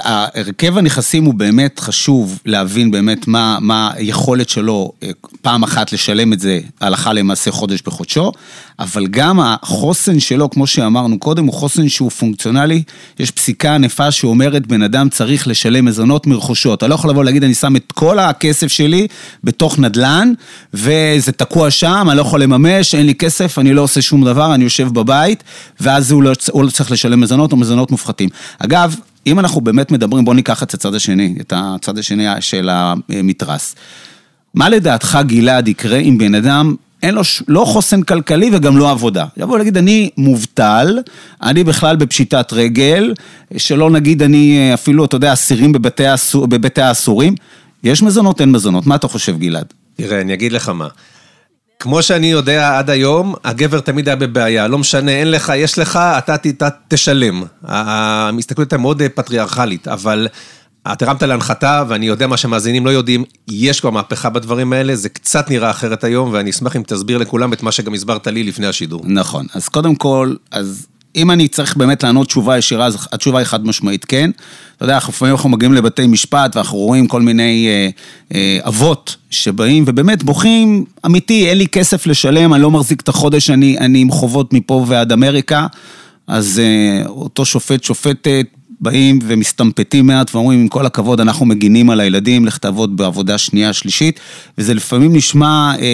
הרכב 0.00 0.78
הנכסים 0.78 1.24
הוא 1.24 1.34
באמת 1.34 1.78
חשוב 1.78 2.38
להבין 2.44 2.90
באמת 2.90 3.28
מה, 3.28 3.90
היכולת 3.94 4.48
שלו 4.48 4.92
אה, 5.02 5.10
פעם 5.42 5.62
אחת 5.62 5.92
לשלם 5.92 6.32
את 6.32 6.40
זה 6.40 6.60
הלכה 6.80 7.12
למעשה 7.12 7.50
חודש 7.50 7.82
בחודשו, 7.86 8.32
אבל 8.78 9.06
גם 9.06 9.40
החוסן 9.40 10.20
שלו, 10.20 10.50
כמו 10.50 10.66
שאמרנו 10.66 11.18
קודם, 11.18 11.44
הוא 11.46 11.54
חוסן 11.54 11.88
שהוא 11.88 12.10
פונקציונלי. 12.10 12.82
יש 13.18 13.30
פסיקה 13.30 13.74
ענפה 13.74 14.10
שאומרת 14.10 14.66
בן 14.66 14.82
אדם 14.82 15.08
צריך 15.08 15.48
לשלם 15.48 15.84
מזונות 15.84 16.26
מרכושו. 16.26 16.74
אתה 16.74 16.86
לא 16.86 16.94
יכול 16.94 17.10
לבוא 17.10 17.24
להגיד 17.24 17.44
אני 17.44 17.54
שם 17.54 17.76
את 17.76 17.92
כל 17.92 18.18
הכסף 18.18 18.66
שלי 18.66 19.06
בתוך 19.44 19.78
נדל"ן 19.78 20.32
וזה 20.74 21.32
תקוע 21.32 21.70
שם, 21.70 22.06
אני 22.08 22.16
לא 22.16 22.22
יכול 22.22 22.42
לממש, 22.42 22.94
אין 22.94 23.06
לי 23.06 23.14
כסף, 23.14 23.58
אני 23.58 23.74
לא 23.74 23.82
עושה 23.82 24.02
שום 24.02 24.24
דבר, 24.24 24.54
אני 24.54 24.64
יושב 24.64 24.88
בבית 24.88 25.25
ואז 25.80 26.10
הוא 26.10 26.22
לא, 26.22 26.32
הוא 26.50 26.64
לא 26.64 26.70
צריך 26.70 26.90
לשלם 26.90 27.20
מזונות 27.20 27.52
או 27.52 27.56
מזונות 27.56 27.90
מופחתים. 27.90 28.28
אגב, 28.58 28.96
אם 29.26 29.38
אנחנו 29.38 29.60
באמת 29.60 29.90
מדברים, 29.90 30.24
בוא 30.24 30.34
ניקח 30.34 30.62
את 30.62 30.74
הצד 30.74 30.94
השני, 30.94 31.34
את 31.40 31.52
הצד 31.56 31.98
השני 31.98 32.26
של 32.40 32.70
המתרס. 32.72 33.74
מה 34.54 34.68
לדעתך, 34.68 35.18
גלעד, 35.26 35.68
יקרה 35.68 35.98
אם 35.98 36.18
בן 36.18 36.34
אדם 36.34 36.74
אין 37.02 37.14
לו 37.14 37.24
ש... 37.24 37.42
לא 37.48 37.64
חוסן 37.64 38.02
כלכלי 38.02 38.50
וגם 38.52 38.76
לא 38.76 38.90
עבודה? 38.90 39.24
יבוא 39.36 39.58
להגיד, 39.58 39.76
אני 39.76 40.10
מובטל, 40.16 40.98
אני 41.42 41.64
בכלל 41.64 41.96
בפשיטת 41.96 42.52
רגל, 42.52 43.14
שלא 43.56 43.90
נגיד 43.90 44.22
אני 44.22 44.70
אפילו, 44.74 45.04
אתה 45.04 45.16
יודע, 45.16 45.32
אסירים 45.32 45.72
בבתי 46.48 46.82
האסורים. 46.82 47.34
יש 47.84 48.02
מזונות, 48.02 48.40
אין 48.40 48.52
מזונות. 48.52 48.86
מה 48.86 48.94
אתה 48.94 49.08
חושב, 49.08 49.38
גלעד? 49.38 49.66
תראה, 49.96 50.20
אני 50.20 50.34
אגיד 50.34 50.52
לך 50.52 50.68
מה. 50.68 50.88
כמו 51.78 52.02
שאני 52.02 52.26
יודע 52.26 52.78
עד 52.78 52.90
היום, 52.90 53.34
הגבר 53.44 53.80
תמיד 53.80 54.08
היה 54.08 54.16
בבעיה, 54.16 54.68
לא 54.68 54.78
משנה, 54.78 55.12
אין 55.12 55.30
לך, 55.30 55.52
יש 55.56 55.78
לך, 55.78 55.96
אתה, 55.96 56.38
ת, 56.38 56.62
ת, 56.62 56.72
תשלם. 56.88 57.42
המסתכלות 57.62 58.66
הייתה 58.66 58.78
מאוד 58.78 59.02
פטריארכלית, 59.14 59.88
אבל 59.88 60.28
את 60.92 61.02
הרמת 61.02 61.22
להנחתה, 61.22 61.84
ואני 61.88 62.06
יודע 62.06 62.26
מה 62.26 62.36
שמאזינים 62.36 62.86
לא 62.86 62.90
יודעים, 62.90 63.24
יש 63.48 63.80
כבר 63.80 63.90
מהפכה 63.90 64.30
בדברים 64.30 64.72
האלה, 64.72 64.96
זה 64.96 65.08
קצת 65.08 65.50
נראה 65.50 65.70
אחרת 65.70 66.04
היום, 66.04 66.30
ואני 66.32 66.50
אשמח 66.50 66.76
אם 66.76 66.82
תסביר 66.86 67.18
לכולם 67.18 67.52
את 67.52 67.62
מה 67.62 67.72
שגם 67.72 67.94
הסברת 67.94 68.26
לי 68.26 68.42
לפני 68.42 68.66
השידור. 68.66 69.02
נכון, 69.04 69.46
אז 69.54 69.68
קודם 69.68 69.94
כל, 69.94 70.34
אז 70.50 70.86
אם 71.16 71.30
אני 71.30 71.48
צריך 71.48 71.76
באמת 71.76 72.02
לענות 72.02 72.26
תשובה 72.26 72.58
ישירה, 72.58 72.86
אז 72.86 73.08
התשובה 73.12 73.38
היא 73.38 73.46
חד 73.46 73.66
משמעית 73.66 74.04
כן. 74.04 74.30
אתה 74.76 74.84
יודע, 74.84 74.96
לפעמים 74.96 75.34
אנחנו 75.34 75.48
מגיעים 75.48 75.72
לבתי 75.72 76.06
משפט 76.06 76.56
ואנחנו 76.56 76.78
רואים 76.78 77.06
כל 77.06 77.22
מיני 77.22 77.68
אה, 77.68 77.88
אה, 78.34 78.58
אבות 78.68 79.16
שבאים 79.30 79.84
ובאמת 79.86 80.22
בוכים, 80.22 80.84
אמיתי, 81.06 81.48
אין 81.48 81.58
לי 81.58 81.68
כסף 81.68 82.06
לשלם, 82.06 82.54
אני 82.54 82.62
לא 82.62 82.70
מחזיק 82.70 83.00
את 83.00 83.08
החודש, 83.08 83.50
אני, 83.50 83.78
אני 83.78 83.98
עם 83.98 84.10
חובות 84.10 84.52
מפה 84.52 84.84
ועד 84.88 85.12
אמריקה. 85.12 85.66
אז 86.26 86.58
אה, 86.64 87.06
אותו 87.06 87.44
שופט, 87.44 87.84
שופטת, 87.84 88.46
באים 88.80 89.18
ומסתמפתים 89.22 90.06
מעט 90.06 90.34
ואומרים, 90.34 90.60
עם 90.60 90.68
כל 90.68 90.86
הכבוד, 90.86 91.20
אנחנו 91.20 91.46
מגינים 91.46 91.90
על 91.90 92.00
הילדים, 92.00 92.46
לך 92.46 92.58
תעבוד 92.58 92.96
בעבודה 92.96 93.38
שנייה, 93.38 93.72
שלישית, 93.72 94.20
וזה 94.58 94.74
לפעמים 94.74 95.16
נשמע 95.16 95.72
אה, 95.78 95.84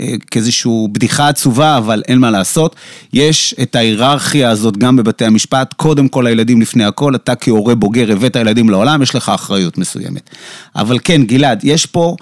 אה, 0.00 0.14
כאיזושהי 0.30 0.72
בדיחה 0.92 1.28
עצובה, 1.28 1.78
אבל 1.78 2.02
אין 2.08 2.18
מה 2.18 2.30
לעשות. 2.30 2.76
יש 3.12 3.54
את 3.62 3.76
ההיררכיה 3.76 4.50
הזאת 4.50 4.76
גם 4.76 4.96
בבתי 4.96 5.24
המשפט, 5.24 5.74
קודם 5.74 6.08
כל 6.08 6.26
הילדים 6.26 6.60
לפני 6.60 6.84
הכל, 6.84 7.14
אתה 7.14 7.34
כהורה 7.34 7.74
בוגר 7.74 8.12
הבאת 8.12 8.36
ילדים 8.36 8.70
לעולם, 8.70 9.02
יש 9.02 9.14
לך 9.14 9.28
אחריות 9.28 9.78
מסוימת. 9.78 10.30
אבל 10.76 10.98
כן, 11.04 11.22
גלעד, 11.22 11.60
יש 11.64 11.86
פה... 11.86 12.16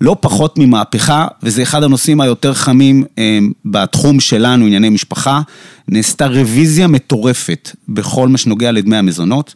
לא 0.00 0.16
פחות 0.20 0.58
ממהפכה, 0.58 1.26
וזה 1.42 1.62
אחד 1.62 1.82
הנושאים 1.82 2.20
היותר 2.20 2.54
חמים 2.54 3.04
אה, 3.18 3.38
בתחום 3.64 4.20
שלנו, 4.20 4.66
ענייני 4.66 4.88
משפחה. 4.88 5.40
נעשתה 5.88 6.26
רוויזיה 6.26 6.86
מטורפת 6.86 7.70
בכל 7.88 8.28
מה 8.28 8.38
שנוגע 8.38 8.72
לדמי 8.72 8.96
המזונות. 8.96 9.54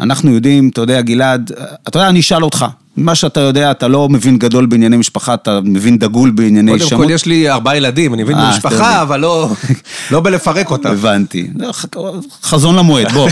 אנחנו 0.00 0.30
יודעים, 0.30 0.68
אתה 0.68 0.80
יודע, 0.80 1.00
גלעד, 1.00 1.52
אתה 1.88 1.98
יודע, 1.98 2.08
אני 2.08 2.20
אשאל 2.20 2.44
אותך. 2.44 2.66
מה 2.96 3.14
שאתה 3.14 3.40
יודע, 3.40 3.70
אתה 3.70 3.88
לא 3.88 4.08
מבין 4.08 4.38
גדול 4.38 4.66
בענייני 4.66 4.96
משפחה, 4.96 5.34
אתה 5.34 5.60
מבין 5.64 5.98
דגול 5.98 6.30
בענייני 6.30 6.72
קודם 6.72 6.88
שמות. 6.88 7.06
כל, 7.06 7.12
יש 7.12 7.26
לי 7.26 7.50
ארבעה 7.50 7.76
ילדים, 7.76 8.14
אני 8.14 8.22
מבין 8.22 8.36
אה, 8.36 8.40
אתה 8.40 8.58
יודע. 8.58 8.68
במשפחה, 8.68 9.02
אבל 9.02 9.20
לא, 9.20 9.50
לא 10.10 10.20
בלפרק 10.20 10.70
אותם. 10.70 10.90
הבנתי. 10.90 11.50
חזון 12.42 12.76
למועד, 12.76 13.12
בוא. 13.12 13.28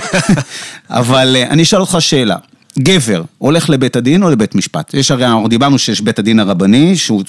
אבל 0.90 1.36
אה, 1.36 1.50
אני 1.50 1.62
אשאל 1.62 1.80
אותך 1.80 1.96
שאלה. 2.00 2.36
גבר 2.78 3.22
הולך 3.38 3.70
לבית 3.70 3.96
הדין 3.96 4.22
או 4.22 4.30
לבית 4.30 4.54
משפט? 4.54 4.94
יש 4.94 5.10
הרי, 5.10 5.26
אנחנו 5.26 5.48
דיברנו 5.48 5.78
שיש 5.78 6.00
בית 6.00 6.18
הדין 6.18 6.40
הרבני, 6.40 6.96
שהוא 6.96 7.22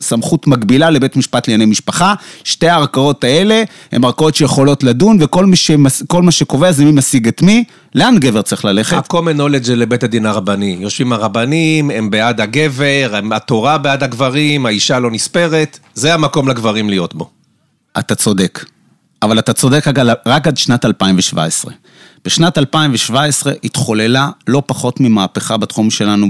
סמכות 0.00 0.46
מקבילה 0.46 0.90
לבית 0.90 1.16
משפט 1.16 1.48
לענייני 1.48 1.70
משפחה. 1.70 2.14
שתי 2.44 2.68
הערכאות 2.68 3.24
האלה 3.24 3.62
הן 3.92 4.04
ערכאות 4.04 4.34
שיכולות 4.34 4.82
לדון, 4.82 5.16
וכל 5.20 5.46
מי 5.46 5.56
שמס, 5.56 6.02
מה 6.22 6.30
שקובע 6.32 6.72
זה 6.72 6.84
מי 6.84 6.92
משיג 6.92 7.28
את 7.28 7.42
מי. 7.42 7.64
לאן 7.94 8.18
גבר 8.18 8.42
צריך 8.42 8.64
ללכת? 8.64 8.96
ה-common 8.96 9.38
knowledge 9.38 9.62
זה 9.64 9.76
לבית 9.76 10.02
הדין 10.02 10.26
הרבני. 10.26 10.76
יושבים 10.80 11.12
הרבנים, 11.12 11.90
הם 11.90 12.10
בעד 12.10 12.40
הגבר, 12.40 13.10
הם- 13.12 13.32
התורה 13.32 13.78
בעד 13.78 14.02
הגברים, 14.02 14.66
האישה 14.66 14.98
לא 14.98 15.10
נספרת, 15.10 15.78
זה 15.94 16.14
המקום 16.14 16.48
לגברים 16.48 16.90
להיות 16.90 17.14
בו. 17.14 17.30
אתה 17.98 18.14
צודק. 18.14 18.64
אבל 19.22 19.38
אתה 19.38 19.52
צודק 19.52 19.84
רק 20.26 20.46
עד 20.46 20.56
שנת 20.56 20.84
2017. 20.84 21.72
בשנת 22.24 22.58
2017 22.58 23.52
התחוללה 23.64 24.30
לא 24.48 24.62
פחות 24.66 25.00
ממהפכה 25.00 25.56
בתחום 25.56 25.90
שלנו 25.90 26.26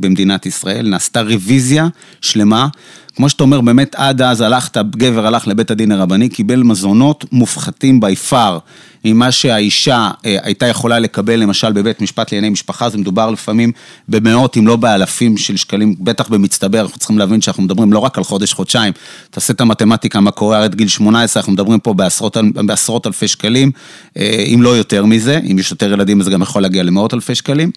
במדינת 0.00 0.46
ישראל, 0.46 0.88
נעשתה 0.88 1.22
רוויזיה 1.22 1.86
שלמה. 2.20 2.68
כמו 3.16 3.28
שאתה 3.28 3.44
אומר, 3.44 3.60
באמת 3.60 3.94
עד 3.94 4.22
אז 4.22 4.40
הלכת, 4.40 4.76
גבר 4.76 5.26
הלך 5.26 5.48
לבית 5.48 5.70
הדין 5.70 5.92
הרבני, 5.92 6.28
קיבל 6.28 6.62
מזונות 6.62 7.24
מופחתים 7.32 8.00
by 8.04 8.30
far. 8.30 8.58
ממה 9.04 9.32
שהאישה 9.32 10.10
אה, 10.26 10.36
הייתה 10.42 10.66
יכולה 10.66 10.98
לקבל, 10.98 11.40
למשל 11.40 11.72
בבית 11.72 12.00
משפט 12.00 12.32
לענייני 12.32 12.52
משפחה, 12.52 12.88
זה 12.88 12.98
מדובר 12.98 13.30
לפעמים 13.30 13.72
במאות 14.08 14.56
אם 14.56 14.66
לא 14.66 14.76
באלפים 14.76 15.36
של 15.36 15.56
שקלים, 15.56 15.94
בטח 16.00 16.28
במצטבר, 16.28 16.80
אנחנו 16.80 16.98
צריכים 16.98 17.18
להבין 17.18 17.40
שאנחנו 17.40 17.62
מדברים 17.62 17.92
לא 17.92 17.98
רק 17.98 18.18
על 18.18 18.24
חודש-חודשיים, 18.24 18.92
תעשה 19.30 19.52
את 19.52 19.60
המתמטיקה, 19.60 20.20
מה 20.20 20.30
קורה 20.30 20.64
עד 20.64 20.74
גיל 20.74 20.88
18, 20.88 21.40
אנחנו 21.40 21.52
מדברים 21.52 21.80
פה 21.80 21.94
בעשרות, 21.94 22.36
בעשרות 22.66 23.06
אלפי 23.06 23.28
שקלים, 23.28 23.70
אה, 24.16 24.44
אם 24.54 24.62
לא 24.62 24.76
יותר 24.76 25.04
מזה, 25.04 25.40
אם 25.50 25.58
יש 25.58 25.70
יותר 25.70 25.92
ילדים 25.92 26.22
זה 26.22 26.30
גם 26.30 26.42
יכול 26.42 26.62
להגיע 26.62 26.82
למאות 26.82 27.14
אלפי 27.14 27.34
שקלים, 27.34 27.70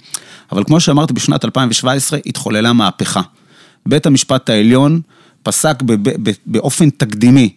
אבל 0.52 0.64
כמו 0.64 0.80
שאמרתי, 0.80 1.14
בשנת 1.14 1.46
2017 1.46 2.20
התחוללה 2.26 2.74
מהפכה. 2.74 3.22
בית 3.86 4.06
המשפט 4.06 4.50
העליון 4.50 5.02
פסק 5.48 5.84
באופן 6.46 6.90
תקדימי 6.90 7.50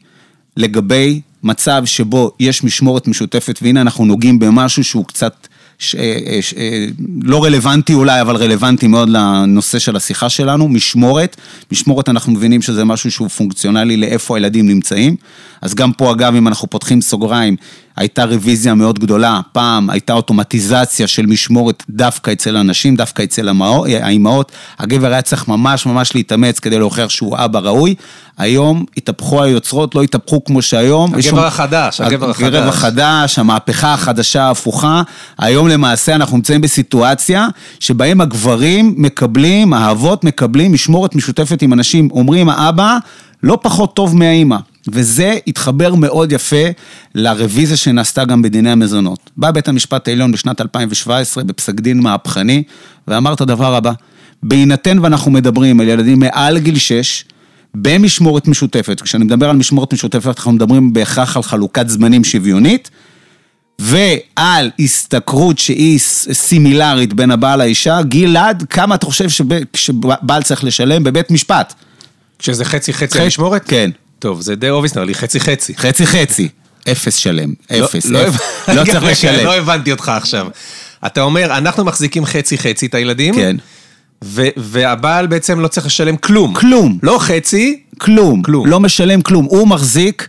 לגבי 0.57 1.21
מצב 1.43 1.83
שבו 1.85 2.31
יש 2.41 2.65
משמורת 2.65 3.09
משותפת, 3.09 3.59
והנה 3.63 3.81
אנחנו 3.81 4.05
נוגעים 4.05 4.39
במשהו 4.39 4.85
שהוא 4.85 5.05
קצת 5.05 5.47
ש, 5.79 5.95
אה, 5.95 6.39
ש, 6.41 6.55
אה, 6.55 6.87
לא 7.23 7.45
רלוונטי 7.45 7.95
אולי, 7.95 8.21
אבל 8.21 8.37
רלוונטי 8.37 8.87
מאוד 8.87 9.09
לנושא 9.09 9.79
של 9.79 9.97
השיחה 9.97 10.29
שלנו, 10.29 10.69
משמורת. 10.69 11.37
משמורת 11.73 12.09
אנחנו 12.09 12.33
מבינים 12.33 12.63
שזה 12.63 12.85
משהו 12.85 13.11
שהוא 13.11 13.29
פונקציונלי 13.29 13.97
לאיפה 13.97 14.37
הילדים 14.37 14.69
נמצאים. 14.69 15.17
אז 15.63 15.75
גם 15.75 15.93
פה 15.93 16.13
אגב, 16.13 16.35
אם 16.35 16.49
אנחנו 16.49 16.71
פותחים 16.71 17.01
סוגריים, 17.01 17.57
הייתה 18.01 18.25
רוויזיה 18.25 18.75
מאוד 18.75 18.99
גדולה, 18.99 19.41
פעם 19.53 19.91
הייתה 19.91 20.13
אוטומטיזציה 20.13 21.07
של 21.07 21.27
משמורת 21.27 21.83
דווקא 21.91 22.31
אצל 22.33 22.57
הנשים, 22.57 22.97
דווקא 22.97 23.23
אצל 23.23 23.49
האימהות, 24.03 24.53
הגבר 24.79 25.13
היה 25.13 25.23
צריך 25.23 25.49
ממש 25.49 25.87
ממש 25.87 26.15
להתאמץ 26.15 26.59
כדי 26.59 26.79
להוכיח 26.79 27.09
שהוא 27.11 27.37
אבא 27.39 27.59
ראוי, 27.59 27.95
היום 28.39 28.85
התהפכו 28.97 29.43
היוצרות, 29.43 29.95
לא 29.95 30.03
התהפכו 30.03 30.45
כמו 30.45 30.63
שהיום. 30.63 31.11
הגבר 31.15 31.23
שם- 31.23 31.39
החדש, 31.39 32.01
הגבר 32.01 32.31
הגבר 32.31 32.59
החדש. 32.69 32.75
החדש, 32.75 33.39
המהפכה 33.39 33.95
החדשה 33.95 34.43
ההפוכה, 34.43 35.03
היום 35.39 35.69
למעשה 35.69 36.15
אנחנו 36.15 36.37
נמצאים 36.37 36.61
בסיטואציה 36.61 37.49
שבהם 37.81 38.21
הגברים 38.21 38.95
מקבלים, 38.97 39.73
האבות 39.73 40.25
מקבלים 40.25 40.73
משמורת 40.73 41.15
משותפת 41.15 41.63
עם 41.63 41.73
אנשים, 41.73 42.09
אומרים 42.13 42.49
האבא 42.49 42.97
לא 43.43 43.59
פחות 43.63 43.95
טוב 43.97 44.17
מהאימא. 44.17 44.57
וזה 44.89 45.39
התחבר 45.47 45.95
מאוד 45.95 46.33
יפה 46.33 46.67
לרוויזיה 47.15 47.77
שנעשתה 47.77 48.25
גם 48.25 48.43
בדיני 48.43 48.71
המזונות. 48.71 49.31
בא 49.37 49.51
בית 49.51 49.69
המשפט 49.69 50.09
העליון 50.09 50.33
בשנת 50.33 50.61
2017 50.61 51.45
בפסק 51.45 51.75
דין 51.81 52.01
מהפכני, 52.01 52.63
ואמר 53.09 53.33
את 53.33 53.41
הדבר 53.41 53.75
הבא, 53.75 53.93
בהינתן 54.43 54.99
ואנחנו 54.99 55.31
מדברים 55.31 55.81
על 55.81 55.89
ילדים 55.89 56.19
מעל 56.19 56.59
גיל 56.59 56.79
6, 56.79 57.25
במשמורת 57.75 58.49
משותפת, 58.49 59.01
כשאני 59.01 59.25
מדבר 59.25 59.51
על 59.51 59.57
משמורת 59.57 59.93
משותפת 59.93 60.27
אנחנו 60.27 60.53
מדברים 60.53 60.93
בהכרח 60.93 61.37
על 61.37 61.43
חלוקת 61.43 61.89
זמנים 61.89 62.25
שוויונית, 62.25 62.91
ועל 63.79 64.71
השתכרות 64.81 65.59
שהיא 65.59 65.99
סימילרית 66.33 67.13
בין 67.15 67.31
הבעל 67.31 67.59
לאישה, 67.59 68.03
גלעד, 68.03 68.63
כמה 68.71 68.95
אתה 68.95 69.07
חושב 69.07 69.29
שב- 69.29 69.65
שבעל 69.77 70.43
צריך 70.43 70.65
לשלם 70.65 71.05
בבית 71.05 71.31
משפט? 71.31 71.75
שזה 72.39 72.65
חצי 72.65 72.93
חצי 72.93 73.07
חצי- 73.07 73.21
המשמורת? 73.23 73.63
כן. 73.69 73.91
טוב, 74.21 74.41
זה 74.41 74.55
די 74.55 74.71
obvious, 74.71 74.95
נראה 74.95 75.07
לי 75.07 75.15
חצי 75.15 75.41
חצי. 75.41 75.75
חצי 75.77 76.07
חצי, 76.07 76.49
אפס 76.93 77.15
שלם, 77.17 77.55
אפס, 77.73 78.07
לא, 78.07 78.23
אפס. 78.29 78.41
הבנ- 78.69 78.73
לא 78.77 78.85
צריך 78.85 79.05
לשלם. 79.05 79.45
לא 79.45 79.57
הבנתי 79.57 79.93
אותך 79.93 80.09
עכשיו. 80.17 80.47
אתה 81.07 81.21
אומר, 81.23 81.57
אנחנו 81.59 81.85
מחזיקים 81.85 82.25
חצי 82.25 82.59
חצי 82.59 82.87
את 82.87 82.95
הילדים, 82.95 83.35
כן. 83.35 83.57
ו- 84.25 84.49
והבעל 84.57 85.27
בעצם 85.27 85.61
לא 85.61 85.69
צריך 85.69 85.87
לשלם 85.87 86.17
כלום. 86.17 86.55
כלום. 86.55 86.99
לא 87.03 87.19
חצי, 87.21 87.81
כלום, 87.99 88.43
כלום. 88.43 88.67
לא 88.67 88.81
משלם 88.81 89.23
כלום, 89.23 89.45
הוא 89.45 89.69
מחזיק, 89.69 90.29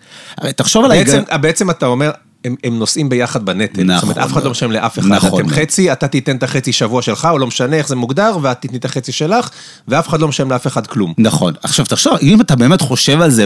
תחשוב 0.56 0.86
על 0.86 0.92
ההיגיון, 0.92 1.24
בעצם 1.42 1.70
אתה 1.70 1.86
אומר, 1.86 2.12
הם, 2.46 2.56
הם 2.64 2.80
נוסעים 2.80 3.10
ביחד 3.10 3.46
בנטל. 3.46 3.84
נכון. 3.84 3.96
זאת 3.96 4.04
אומרת, 4.04 4.18
אף 4.18 4.34
אחד 4.34 4.44
לא 4.44 4.52
משלם 4.52 4.72
לאף 4.72 5.00
אחד. 5.00 5.08
נכון 5.08 5.46
אתם. 5.46 5.50
חצי, 5.50 5.92
אתה 5.92 6.08
תיתן 6.08 6.36
את 6.36 6.44
החצי 6.44 6.74
שבוע 6.74 7.02
שלך, 7.02 7.28
או 7.32 7.38
לא 7.38 7.48
משנה 7.48 7.76
איך 7.76 7.88
זה 7.88 7.96
מוגדר, 7.96 8.38
ואת 8.42 8.62
תתני 8.62 8.78
את 8.78 8.86
החצי 8.86 9.12
שלך, 9.12 9.50
ואף 9.88 10.08
אחד 10.10 10.22
לא 10.22 10.28
משלם 10.28 10.52
לאף 10.52 10.68
אחד 10.68 10.88
כלום. 10.88 11.14
נכון. 11.18 11.54
עכשיו 11.64 11.86
תחשוב, 11.86 12.14
אם 12.22 12.42
אתה 12.42 12.56
באמת 12.56 12.82
חושב 12.82 13.22
על 13.22 13.30
זה 13.32 13.46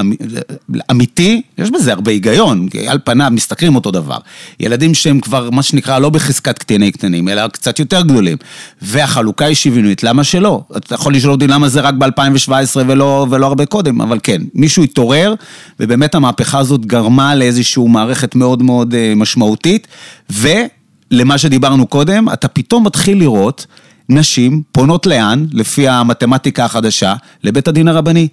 אמ- 0.00 0.12
אמיתי, 0.90 1.42
יש 1.58 1.70
בזה 1.70 1.92
הרבה 1.92 2.10
היגיון, 2.10 2.68
כי 2.68 2.88
על 2.88 2.98
פניו 3.04 3.28
מסתכלים 3.30 3.74
אותו 3.74 3.90
דבר. 3.90 4.18
ילדים 4.60 4.94
שהם 4.94 5.20
כבר, 5.20 5.50
מה 5.50 5.62
שנקרא, 5.62 5.98
לא 5.98 6.10
בחזקת 6.10 6.58
קטני 6.58 6.92
קטנים, 6.92 7.28
אלא 7.28 7.48
קצת 7.48 7.78
יותר 7.78 8.02
גדולים. 8.02 8.36
והחלוקה 8.82 9.44
היא 9.44 9.54
שוויונית, 9.54 10.02
למה 10.02 10.24
שלא? 10.24 10.62
אתה 10.76 10.94
יכול 10.94 11.14
לשאול 11.14 11.32
אותי 11.32 11.46
למה 11.46 11.68
זה 11.68 11.80
רק 11.80 11.94
ב-2017 11.94 12.50
ולא, 12.86 13.26
ולא 13.30 13.46
הרבה 13.46 13.66
קודם, 13.66 14.00
אבל 14.00 14.18
כן, 14.22 14.42
מישהו 14.54 14.82
התעורר, 14.82 15.34
ובאמת 15.80 16.14
המהפכה 16.14 16.58
הזאת 16.58 16.86
גרמה 16.86 17.34
לאיזושהי 17.34 17.84
מערכת 17.88 18.31
מאוד 18.34 18.62
מאוד 18.62 18.94
אה, 18.94 19.12
משמעותית, 19.16 19.86
ולמה 20.30 21.38
שדיברנו 21.38 21.86
קודם, 21.86 22.28
אתה 22.32 22.48
פתאום 22.48 22.86
מתחיל 22.86 23.18
לראות 23.18 23.66
נשים 24.14 24.62
פונות 24.72 25.06
לאן, 25.06 25.46
לפי 25.52 25.88
המתמטיקה 25.88 26.64
החדשה, 26.64 27.14
לבית 27.44 27.68
הדין 27.68 27.88
הרבני. 27.88 28.28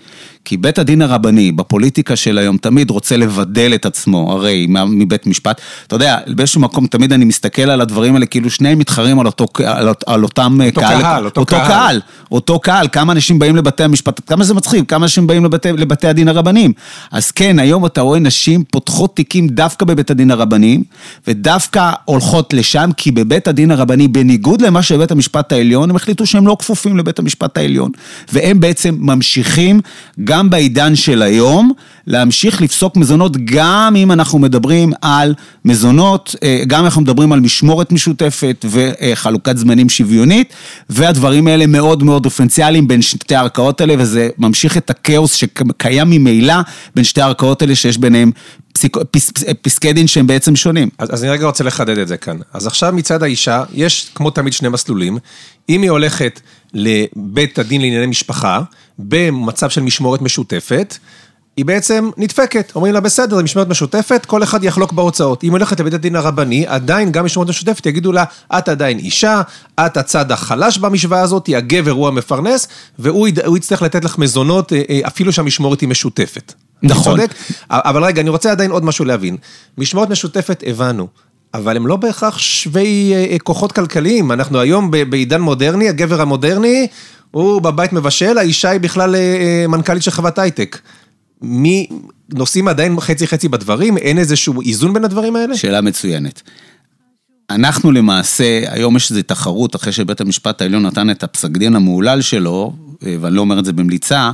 כי 0.45 0.57
בית 0.57 0.79
הדין 0.79 1.01
הרבני, 1.01 1.51
בפוליטיקה 1.51 2.15
של 2.15 2.37
היום, 2.37 2.57
תמיד 2.57 2.89
רוצה 2.89 3.17
לבדל 3.17 3.71
את 3.75 3.85
עצמו, 3.85 4.31
הרי, 4.33 4.67
מבית 4.87 5.27
משפט. 5.27 5.61
אתה 5.87 5.95
יודע, 5.95 6.17
באיזשהו 6.27 6.61
מקום 6.61 6.87
תמיד 6.87 7.13
אני 7.13 7.25
מסתכל 7.25 7.61
על 7.61 7.81
הדברים 7.81 8.13
האלה, 8.13 8.25
כאילו 8.25 8.49
שניהם 8.49 8.79
מתחרים 8.79 9.19
על, 9.19 9.25
אותו, 9.25 9.45
על, 9.65 9.89
על 10.05 10.23
אותם 10.23 10.57
אותו 10.67 10.81
קהל, 10.81 11.25
אותו 11.25 11.41
אותו 11.41 11.55
קהל. 11.55 11.67
קהל. 11.67 12.01
אותו 12.31 12.59
קהל, 12.59 12.87
כמה 12.91 13.13
אנשים 13.13 13.39
באים 13.39 13.55
לבתי 13.55 13.83
המשפט, 13.83 14.21
כמה 14.27 14.43
זה 14.43 14.53
מצחיק, 14.53 14.89
כמה 14.89 15.05
אנשים 15.05 15.27
באים 15.27 15.45
לבתי, 15.45 15.71
לבתי 15.71 16.07
הדין 16.07 16.27
הרבניים. 16.27 16.73
אז 17.11 17.31
כן, 17.31 17.59
היום 17.59 17.85
אתה 17.85 18.01
רואה 18.01 18.19
נשים 18.19 18.63
פותחות 18.71 19.15
תיקים 19.15 19.47
דווקא 19.47 19.85
בבית 19.85 20.11
הדין 20.11 20.31
הרבניים, 20.31 20.83
ודווקא 21.27 21.91
הולכות 22.05 22.53
לשם, 22.53 22.89
כי 22.97 23.11
בבית 23.11 23.47
הדין 23.47 23.71
הרבני, 23.71 24.07
בניגוד 24.07 24.61
למה 24.61 24.81
שבית 24.81 25.11
המשפט 25.11 25.51
העליון, 25.51 25.68
הם 25.75 25.95
החליטו 25.95 26.25
שהם 26.25 26.47
לא 26.47 26.55
כפופים 26.59 26.97
לבית 26.97 27.19
המשפט 27.19 27.57
העליון. 27.57 27.91
והם 28.33 28.59
בעצם 28.59 28.95
ממשיכים, 28.99 29.81
גם 30.23 30.49
בעידן 30.49 30.95
של 30.95 31.21
היום, 31.21 31.71
להמשיך 32.07 32.61
לפסוק 32.61 32.97
מזונות, 32.97 33.37
גם 33.45 33.93
אם 33.97 34.11
אנחנו 34.11 34.39
מדברים 34.39 34.93
על 35.01 35.33
מזונות, 35.65 36.35
אה, 36.43 36.63
גם 36.67 36.79
אם 36.79 36.85
אנחנו 36.85 37.01
מדברים 37.01 37.31
על 37.31 37.39
משמורת 37.39 37.91
משותפת 37.91 38.65
וחלוקת 38.69 39.57
זמנים 39.57 39.89
שוויונית, 39.89 40.53
והדברים 40.89 41.47
האלה 41.47 41.67
מאוד 41.67 42.03
מאוד 42.03 42.23
דיפרנציאליים 42.23 42.87
בין 42.87 43.01
שתי 43.01 43.35
הערכאות 43.35 43.81
האלה, 43.81 43.93
וזה 43.97 44.29
ממשיך 44.37 44.77
את 44.77 44.89
הכאוס 44.89 45.33
שקיים 45.33 46.09
ממילא 46.09 46.55
בין 46.95 47.03
שתי 47.03 47.21
הערכאות 47.21 47.61
האלה, 47.61 47.75
שיש 47.75 47.97
ביניהם 47.97 48.31
פסיק, 48.79 48.97
פס, 49.11 49.31
פס, 49.31 49.43
פסקי 49.61 49.93
דין 49.93 50.07
שהם 50.07 50.27
בעצם 50.27 50.55
שונים. 50.55 50.89
אז, 50.97 51.13
אז 51.13 51.23
אני 51.23 51.31
רגע 51.31 51.45
רוצה 51.45 51.63
לחדד 51.63 51.97
את 51.97 52.07
זה 52.07 52.17
כאן. 52.17 52.37
אז 52.53 52.67
עכשיו 52.67 52.93
מצד 52.93 53.23
האישה, 53.23 53.63
יש 53.73 54.11
כמו 54.15 54.29
תמיד 54.29 54.53
שני 54.53 54.69
מסלולים. 54.69 55.17
אם 55.69 55.81
היא 55.81 55.91
הולכת 55.91 56.41
לבית 56.73 57.59
הדין 57.59 57.81
לענייני 57.81 58.05
משפחה, 58.05 58.61
במצב 58.99 59.69
של 59.69 59.81
משמורת 59.81 60.21
משותפת, 60.21 60.97
היא 61.57 61.65
בעצם 61.65 62.09
נדפקת. 62.17 62.71
אומרים 62.75 62.93
לה, 62.93 62.99
בסדר, 62.99 63.35
זו 63.35 63.43
משמורת 63.43 63.67
משותפת, 63.67 64.25
כל 64.25 64.43
אחד 64.43 64.63
יחלוק 64.63 64.93
בהוצאות. 64.93 65.43
אם 65.43 65.49
היא 65.49 65.51
הולכת 65.53 65.79
לבית 65.79 65.93
הדין 65.93 66.15
הרבני, 66.15 66.67
עדיין, 66.67 67.11
גם 67.11 67.25
משמורת 67.25 67.49
משותפת, 67.49 67.85
יגידו 67.85 68.11
לה, 68.11 68.23
את 68.57 68.69
עדיין 68.69 68.99
אישה, 68.99 69.41
את 69.79 69.97
הצד 69.97 70.31
החלש 70.31 70.77
במשוואה 70.77 71.21
הזאת, 71.21 71.49
הגבר 71.57 71.91
הוא 71.91 72.07
המפרנס, 72.07 72.67
והוא 72.99 73.57
יצטרך 73.57 73.81
לתת 73.81 74.05
לך 74.05 74.17
מזונות, 74.17 74.73
אה, 74.73 74.81
אה, 74.89 74.99
אפילו 75.07 75.31
שהמשמורת 75.31 75.81
היא 75.81 75.89
משותפת. 75.89 76.53
נכון. 76.83 77.19
צודק? 77.19 77.33
אבל 77.69 78.03
רגע, 78.03 78.21
אני 78.21 78.29
רוצה 78.29 78.51
עדיין 78.51 78.71
עוד 78.71 78.85
משהו 78.85 79.05
להבין. 79.05 79.37
משמורת 79.77 80.09
משותפת, 80.09 80.63
הבנו. 80.67 81.07
אבל 81.53 81.77
הם 81.77 81.87
לא 81.87 81.95
בהכרח 81.95 82.37
שווי 82.37 83.13
אה, 83.13 83.25
אה, 83.31 83.39
כוחות 83.39 83.71
כלכליים. 83.71 84.31
אנחנו 84.31 84.59
היום 84.59 84.91
בעידן 84.91 85.41
מודרני, 85.41 85.89
הגבר 85.89 86.21
המודרני, 86.21 86.87
הוא 87.31 87.61
בבית 87.61 87.93
מבשל, 87.93 88.37
האישה 88.37 88.69
היא 88.69 88.79
בכלל 88.79 89.15
אה, 89.15 89.65
מנכ"לית 89.67 90.03
של 90.03 90.11
חברת 90.11 90.39
הייטק. 90.39 90.79
מי, 91.41 91.87
נושאים 92.33 92.67
עדיין 92.67 92.99
חצי 92.99 93.27
חצי 93.27 93.47
בדברים? 93.47 93.97
אין 93.97 94.17
איזשהו 94.17 94.61
איזון 94.61 94.93
בין 94.93 95.05
הדברים 95.05 95.35
האלה? 95.35 95.57
שאלה 95.57 95.81
מצוינת. 95.81 96.41
אנחנו 97.49 97.91
למעשה, 97.91 98.61
היום 98.67 98.95
יש 98.95 99.11
איזו 99.11 99.21
תחרות, 99.21 99.75
אחרי 99.75 99.93
שבית 99.93 100.21
המשפט 100.21 100.61
העליון 100.61 100.85
נתן 100.85 101.09
את 101.09 101.23
הפסק 101.23 101.49
דין 101.49 101.75
המהולל 101.75 102.21
שלו, 102.21 102.73
ואני 103.01 103.35
לא 103.35 103.41
אומר 103.41 103.59
את 103.59 103.65
זה 103.65 103.73
במליצה, 103.73 104.31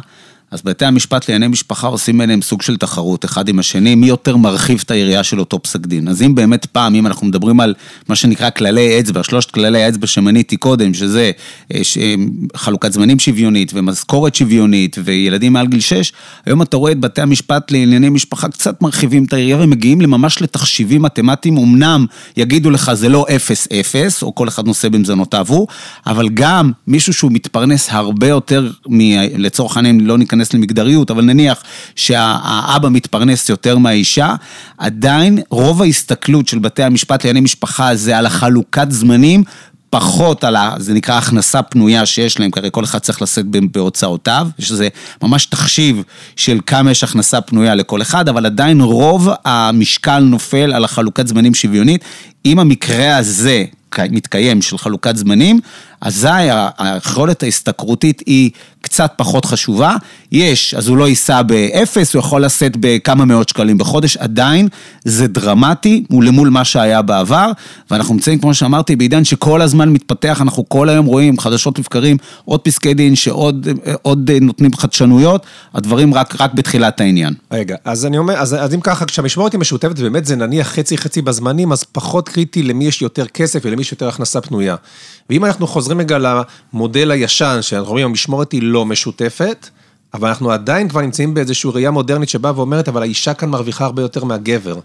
אז 0.55 0.61
בתי 0.61 0.85
המשפט 0.85 1.29
לענייני 1.29 1.51
משפחה 1.51 1.87
עושים 1.87 2.17
ביניהם 2.17 2.41
סוג 2.41 2.61
של 2.61 2.77
תחרות 2.77 3.25
אחד 3.25 3.49
עם 3.49 3.59
השני, 3.59 3.95
מי 3.95 4.07
יותר 4.07 4.37
מרחיב 4.37 4.83
את 4.85 4.91
היריעה 4.91 5.23
של 5.23 5.39
אותו 5.39 5.61
פסק 5.61 5.79
דין. 5.79 6.07
אז 6.07 6.21
אם 6.21 6.35
באמת 6.35 6.65
פעם, 6.65 6.95
אם 6.95 7.07
אנחנו 7.07 7.27
מדברים 7.27 7.59
על 7.59 7.73
מה 8.09 8.15
שנקרא 8.15 8.49
כללי 8.49 8.99
אצבע, 8.99 9.23
שלושת 9.23 9.51
כללי 9.51 9.83
האצבע 9.83 10.07
שמניתי 10.07 10.57
קודם, 10.57 10.93
שזה 10.93 11.31
אה, 11.73 11.81
אה, 11.97 12.15
חלוקת 12.55 12.93
זמנים 12.93 13.19
שוויונית 13.19 13.71
ומשכורת 13.75 14.35
שוויונית 14.35 14.97
וילדים 15.03 15.53
מעל 15.53 15.67
גיל 15.67 15.79
6, 15.79 16.11
היום 16.45 16.61
אתה 16.61 16.77
רואה 16.77 16.91
את 16.91 16.99
בתי 16.99 17.21
המשפט 17.21 17.71
לענייני 17.71 18.09
משפחה 18.09 18.47
קצת 18.47 18.81
מרחיבים 18.81 19.23
את 19.23 19.33
היריעה 19.33 19.61
ומגיעים 19.61 19.97
ממש 19.99 20.41
לתחשיבים 20.41 21.01
מתמטיים, 21.01 21.57
אמנם 21.57 22.05
יגידו 22.37 22.69
לך 22.69 22.93
זה 22.93 23.09
לא 23.09 23.25
0-0, 23.29 24.21
או 24.21 24.35
כל 24.35 24.47
אחד 24.47 24.67
נושא 24.67 24.89
במזונותיו 24.89 25.45
הוא, 25.49 25.67
אבל 26.07 26.29
גם 26.29 26.71
מישהו 26.87 27.13
שהוא 27.13 27.31
מתפרנס 27.31 27.87
הרבה 27.91 28.27
יותר, 28.27 28.69
מ, 28.89 28.99
לצורך 29.37 29.77
העניין 29.77 29.99
לא 29.99 30.17
ניכנס 30.17 30.44
למגדריות, 30.53 31.11
אבל 31.11 31.23
נניח 31.23 31.63
שהאבא 31.95 32.89
מתפרנס 32.89 33.49
יותר 33.49 33.77
מהאישה, 33.77 34.35
עדיין 34.77 35.39
רוב 35.49 35.81
ההסתכלות 35.81 36.47
של 36.47 36.59
בתי 36.59 36.83
המשפט 36.83 37.23
לענייני 37.23 37.39
משפחה 37.39 37.95
זה 37.95 38.17
על 38.17 38.25
החלוקת 38.25 38.87
זמנים. 38.89 39.43
פחות 39.89 40.43
על 40.43 40.55
ה... 40.55 40.75
זה 40.77 40.93
נקרא 40.93 41.17
הכנסה 41.17 41.61
פנויה 41.61 42.05
שיש 42.05 42.39
להם, 42.39 42.51
כי 42.51 42.59
הרי 42.59 42.69
כל 42.71 42.83
אחד 42.83 42.99
צריך 42.99 43.21
לשאת 43.21 43.45
בהוצאותיו, 43.45 44.47
יש 44.59 44.71
איזה 44.71 44.87
ממש 45.23 45.45
תחשיב 45.45 46.03
של 46.35 46.59
כמה 46.65 46.91
יש 46.91 47.03
הכנסה 47.03 47.41
פנויה 47.41 47.75
לכל 47.75 48.01
אחד, 48.01 48.29
אבל 48.29 48.45
עדיין 48.45 48.81
רוב 48.81 49.29
המשקל 49.45 50.19
נופל 50.19 50.73
על 50.73 50.83
החלוקת 50.83 51.27
זמנים 51.27 51.53
שוויונית. 51.53 52.03
אם 52.45 52.59
המקרה 52.59 53.17
הזה 53.17 53.65
מתקיים 53.99 54.61
של 54.61 54.77
חלוקת 54.77 55.15
זמנים, 55.15 55.59
אזי 56.01 56.27
היכולת 56.77 57.43
ההשתכרותית 57.43 58.21
היא 58.25 58.51
קצת 58.81 59.13
פחות 59.15 59.45
חשובה. 59.45 59.95
יש, 60.31 60.73
אז 60.73 60.87
הוא 60.87 60.97
לא 60.97 61.07
ייסע 61.07 61.41
באפס, 61.41 62.13
הוא 62.13 62.19
יכול 62.19 62.45
לשאת 62.45 62.71
בכמה 62.79 63.25
מאות 63.25 63.49
שקלים 63.49 63.77
בחודש, 63.77 64.17
עדיין 64.17 64.67
זה 65.05 65.27
דרמטי 65.27 66.03
מול 66.09 66.27
למול 66.27 66.49
מה 66.49 66.65
שהיה 66.65 67.01
בעבר, 67.01 67.51
ואנחנו 67.91 68.13
נמצאים, 68.13 68.39
כמו 68.39 68.53
שאמרתי, 68.53 68.95
בעידן 68.95 69.23
שכל 69.23 69.61
הזמן 69.61 69.89
מתפתח, 69.89 70.41
אנחנו 70.41 70.69
כל 70.69 70.89
היום 70.89 71.05
רואים 71.05 71.39
חדשות 71.39 71.79
לבקרים, 71.79 72.17
עוד 72.45 72.59
פסקי 72.61 72.93
דין 72.93 73.15
שעוד 73.15 73.67
עוד 74.01 74.31
נותנים 74.41 74.73
חדשנויות, 74.75 75.45
הדברים 75.73 76.13
רק, 76.13 76.41
רק 76.41 76.53
בתחילת 76.53 77.01
העניין. 77.01 77.33
רגע, 77.51 77.75
אז 77.85 78.05
אני 78.05 78.17
אומר, 78.17 78.33
אז, 78.33 78.53
אז 78.59 78.73
אם 78.73 78.81
ככה, 78.81 79.05
כשהמשמורת 79.05 79.53
היא 79.53 79.59
משותפת, 79.59 79.99
באמת 79.99 80.25
זה 80.25 80.35
נניח 80.35 80.67
חצי-חצי 80.67 81.21
בזמנים, 81.21 81.71
אז 81.71 81.83
פחות 81.83 82.29
קריטי 82.29 82.63
למי 82.63 82.85
יש 82.85 83.01
יותר 83.01 83.25
כסף 83.25 83.59
ולמי 83.65 83.81
יש 83.81 83.91
יותר 83.91 84.07
הכנסה 84.07 84.41
פנויה. 84.41 84.75
ואם 85.29 85.45
אנחנו 85.45 85.67
חוזרים 85.67 85.84
רגע 85.91 86.17
למודל 86.73 87.11
הישן, 87.11 87.57
שאנחנו 87.61 87.91
רואים, 87.91 88.05
המשמורת 88.05 88.51
היא 88.51 88.63
לא 88.63 88.85
משותפת, 88.85 89.69
אבל 90.13 90.27
אנחנו 90.27 90.51
עדיין 90.51 90.89
כבר 90.89 91.01
נמצאים 91.01 91.33
באיזושהי 91.33 91.69
ראייה 91.73 91.91
מודרנית 91.91 92.29
שבאה 92.29 92.55
ואומרת, 92.55 92.87
אבל 92.87 93.01
האישה 93.01 93.33
כאן 93.33 93.49
מרוויחה 93.49 93.85
הרבה 93.85 94.01
יותר 94.01 94.23
מהגבר. 94.23 94.79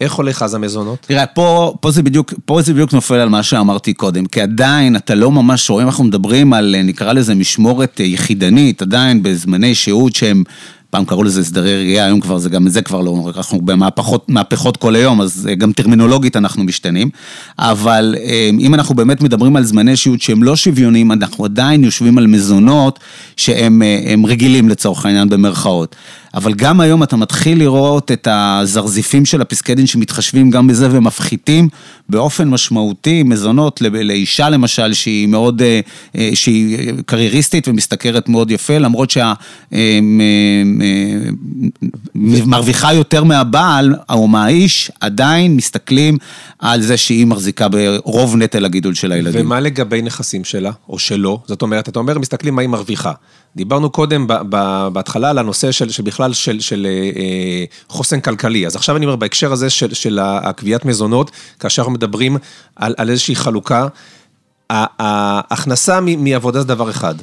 איך 0.00 0.12
הולך 0.12 0.42
אז 0.42 0.54
המזונות? 0.54 0.98
תראה, 1.00 1.26
פה, 1.26 1.74
פה, 1.80 1.90
זה 1.90 2.02
בדיוק, 2.02 2.34
פה 2.44 2.62
זה 2.62 2.72
בדיוק 2.72 2.92
נופל 2.92 3.14
על 3.14 3.28
מה 3.28 3.42
שאמרתי 3.42 3.94
קודם, 3.94 4.26
כי 4.26 4.40
עדיין 4.40 4.96
אתה 4.96 5.14
לא 5.14 5.30
ממש 5.30 5.70
רואה, 5.70 5.82
אם 5.82 5.88
אנחנו 5.88 6.04
מדברים 6.04 6.52
על, 6.52 6.76
נקרא 6.84 7.12
לזה 7.12 7.34
משמורת 7.34 8.00
אה, 8.00 8.04
יחידנית, 8.04 8.82
עדיין 8.82 9.22
בזמני 9.22 9.74
שהות 9.74 10.14
שהם... 10.14 10.44
פעם 10.90 11.04
קראו 11.04 11.22
לזה 11.22 11.40
הסדרי 11.40 11.76
ראייה, 11.76 12.04
היום 12.04 12.20
כבר 12.20 12.38
זה 12.38 12.48
גם 12.48 12.68
זה 12.68 12.82
כבר 12.82 13.00
לא, 13.00 13.32
אנחנו 13.36 13.60
במהפכות 13.60 14.28
מהפכות 14.28 14.76
כל 14.76 14.94
היום, 14.94 15.20
אז 15.20 15.48
אה, 15.50 15.54
גם 15.54 15.72
טרמינולוגית 15.72 16.36
אנחנו 16.36 16.64
משתנים. 16.64 17.10
אבל 17.58 18.14
אה, 18.18 18.50
אם 18.60 18.74
אנחנו 18.74 18.94
באמת 18.94 19.22
מדברים 19.22 19.56
על 19.56 19.64
זמני 19.64 19.96
שהות 19.96 20.22
שהם 20.22 20.42
לא 20.42 20.56
שוויוניים, 20.56 21.12
אנחנו 21.12 21.44
עדיין 21.44 21.84
יושבים 21.84 22.18
על 22.18 22.26
מזונות 22.26 23.00
שהם 23.36 23.82
אה, 23.82 24.14
רגילים 24.28 24.68
לצורך 24.68 25.06
העניין 25.06 25.28
במרכאות. 25.28 25.96
אבל 26.34 26.54
גם 26.54 26.80
היום 26.80 27.02
אתה 27.02 27.16
מתחיל 27.16 27.58
לראות 27.58 28.12
את 28.12 28.28
הזרזיפים 28.30 29.24
של 29.24 29.40
הפסקי 29.40 29.74
דין 29.74 29.86
שמתחשבים 29.86 30.50
גם 30.50 30.66
בזה 30.66 30.88
ומפחיתים 30.90 31.68
באופן 32.08 32.48
משמעותי 32.48 33.22
מזונות 33.22 33.82
לאישה 33.82 34.48
למשל 34.48 34.92
שהיא 34.92 35.26
מאוד, 35.26 35.62
שהיא 36.34 36.92
קרייריסטית 37.06 37.68
ומשתכרת 37.68 38.28
מאוד 38.28 38.50
יפה, 38.50 38.78
למרות 38.78 39.10
מרוויחה 42.14 42.92
יותר 42.92 43.24
מהבעל 43.24 43.94
או 44.10 44.28
מהאיש, 44.28 44.90
עדיין 45.00 45.56
מסתכלים 45.56 46.18
על 46.58 46.82
זה 46.82 46.96
שהיא 46.96 47.26
מחזיקה 47.26 47.66
ברוב 47.68 48.36
נטל 48.36 48.64
הגידול 48.64 48.94
של 48.94 49.12
הילדים. 49.12 49.46
ומה 49.46 49.60
לגבי 49.60 50.02
נכסים 50.02 50.44
שלה, 50.44 50.70
או 50.88 50.98
שלא? 50.98 51.38
זאת 51.46 51.62
אומרת, 51.62 51.88
אתה 51.88 51.98
אומר, 51.98 52.18
מסתכלים 52.18 52.54
מה 52.54 52.62
היא 52.62 52.68
מרוויחה. 52.68 53.12
דיברנו 53.56 53.90
קודם 53.90 54.26
בהתחלה 54.92 55.30
על 55.30 55.38
הנושא 55.38 55.72
של, 55.72 55.88
של 55.88 56.02
בכלל 56.02 56.32
של, 56.32 56.60
של 56.60 56.86
אה, 57.16 57.64
חוסן 57.88 58.20
כלכלי. 58.20 58.66
אז 58.66 58.76
עכשיו 58.76 58.96
אני 58.96 59.06
אומר, 59.06 59.16
בהקשר 59.16 59.52
הזה 59.52 59.70
של, 59.70 59.94
של 59.94 60.18
הקביעת 60.22 60.84
מזונות, 60.84 61.30
כאשר 61.60 61.82
אנחנו 61.82 61.92
מדברים 61.92 62.36
על, 62.76 62.94
על 62.96 63.10
איזושהי 63.10 63.36
חלוקה, 63.36 63.86
ההכנסה 64.70 66.00
מעבודה 66.00 66.60
זה 66.60 66.66
דבר 66.66 66.90
אחד, 66.90 67.14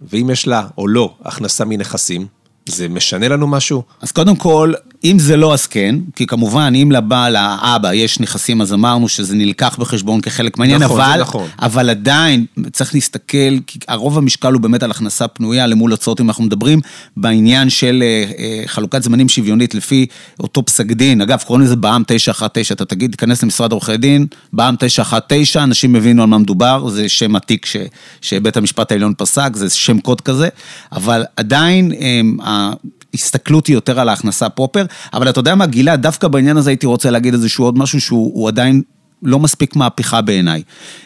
ואם 0.00 0.30
יש 0.32 0.46
לה 0.46 0.66
או 0.78 0.88
לא 0.88 1.14
הכנסה 1.24 1.64
מנכסים, 1.64 2.26
זה 2.72 2.88
משנה 2.88 3.28
לנו 3.28 3.46
משהו? 3.46 3.82
אז 4.02 4.12
קודם 4.12 4.36
כל, 4.36 4.72
אם 5.04 5.18
זה 5.18 5.36
לא, 5.36 5.54
אז 5.54 5.66
כן, 5.66 5.94
כי 6.16 6.26
כמובן, 6.26 6.72
אם 6.82 6.92
לבעל, 6.92 7.32
לאבא, 7.32 7.94
יש 7.94 8.20
נכסים, 8.20 8.60
אז 8.60 8.72
אמרנו 8.72 9.08
שזה 9.08 9.34
נלקח 9.34 9.76
בחשבון 9.78 10.20
כחלק 10.20 10.58
מהעניין, 10.58 10.82
נכון, 10.82 11.00
אבל, 11.00 11.20
נכון. 11.20 11.48
אבל 11.62 11.90
עדיין 11.90 12.46
צריך 12.72 12.94
להסתכל, 12.94 13.58
כי 13.66 13.78
הרוב 13.88 14.18
המשקל 14.18 14.52
הוא 14.52 14.60
באמת 14.60 14.82
על 14.82 14.90
הכנסה 14.90 15.28
פנויה 15.28 15.66
למול 15.66 15.90
הוצאות, 15.90 16.20
אם 16.20 16.28
אנחנו 16.28 16.44
מדברים 16.44 16.80
בעניין 17.16 17.70
של 17.70 18.02
אה, 18.02 18.24
אה, 18.38 18.62
חלוקת 18.66 19.02
זמנים 19.02 19.28
שוויונית 19.28 19.74
לפי 19.74 20.06
אותו 20.40 20.64
פסק 20.64 20.86
דין, 20.86 21.20
אגב, 21.20 21.42
קוראים 21.46 21.64
לזה 21.64 21.76
בע"מ 21.76 22.02
919, 22.06 22.74
אתה 22.74 22.84
תגיד, 22.84 23.10
תיכנס 23.10 23.42
למשרד 23.42 23.72
עורכי 23.72 23.96
דין, 23.96 24.26
בע"מ 24.52 24.76
919, 24.78 25.64
אנשים 25.64 25.94
הבינו 25.94 26.22
על 26.22 26.28
מה 26.28 26.38
מדובר, 26.38 26.88
זה 26.88 27.08
שם 27.08 27.36
עתיק 27.36 27.66
ש, 27.66 27.76
שבית 28.20 28.56
המשפט 28.56 28.92
העליון 28.92 29.14
פסק, 29.18 29.50
זה 29.54 29.70
שם 29.70 30.00
קוד 30.00 30.20
כזה, 30.20 30.48
אבל 30.92 31.24
עדיין, 31.36 31.92
אה, 31.92 32.70
ההסתכלות 33.14 33.66
היא 33.66 33.74
יותר 33.74 34.00
על 34.00 34.08
ההכנסה 34.08 34.48
פרופר, 34.48 34.84
אבל 35.12 35.30
אתה 35.30 35.38
יודע 35.38 35.54
מה, 35.54 35.66
גלעד, 35.66 36.02
דווקא 36.02 36.28
בעניין 36.28 36.56
הזה 36.56 36.70
הייתי 36.70 36.86
רוצה 36.86 37.10
להגיד 37.10 37.34
איזשהו 37.34 37.64
עוד 37.64 37.78
משהו 37.78 38.00
שהוא 38.00 38.48
עדיין 38.48 38.82
לא 39.22 39.38
מספיק 39.38 39.76
מהפכה 39.76 40.20
בעיניי. 40.20 40.62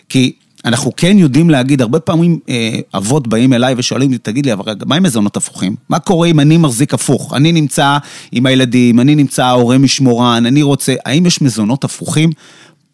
כי 0.08 0.32
אנחנו 0.64 0.92
כן 0.96 1.18
יודעים 1.18 1.50
להגיד, 1.50 1.80
הרבה 1.80 2.00
פעמים 2.00 2.38
אה, 2.48 2.78
אבות 2.94 3.28
באים 3.28 3.52
אליי 3.52 3.74
ושואלים 3.78 4.10
לי, 4.10 4.18
תגיד 4.18 4.46
לי, 4.46 4.52
אבל 4.52 4.62
רגע, 4.66 4.84
מה 4.86 4.96
עם 4.96 5.02
מזונות 5.02 5.36
הפוכים? 5.36 5.76
מה 5.88 5.98
קורה 5.98 6.28
אם 6.28 6.40
אני 6.40 6.56
מחזיק 6.56 6.94
הפוך? 6.94 7.34
אני 7.34 7.52
נמצא 7.52 7.98
עם 8.32 8.46
הילדים, 8.46 9.00
אני 9.00 9.14
נמצא 9.14 9.44
ההורה 9.44 9.78
משמורן, 9.78 10.46
אני 10.46 10.62
רוצה, 10.62 10.94
האם 11.04 11.26
יש 11.26 11.42
מזונות 11.42 11.84
הפוכים? 11.84 12.30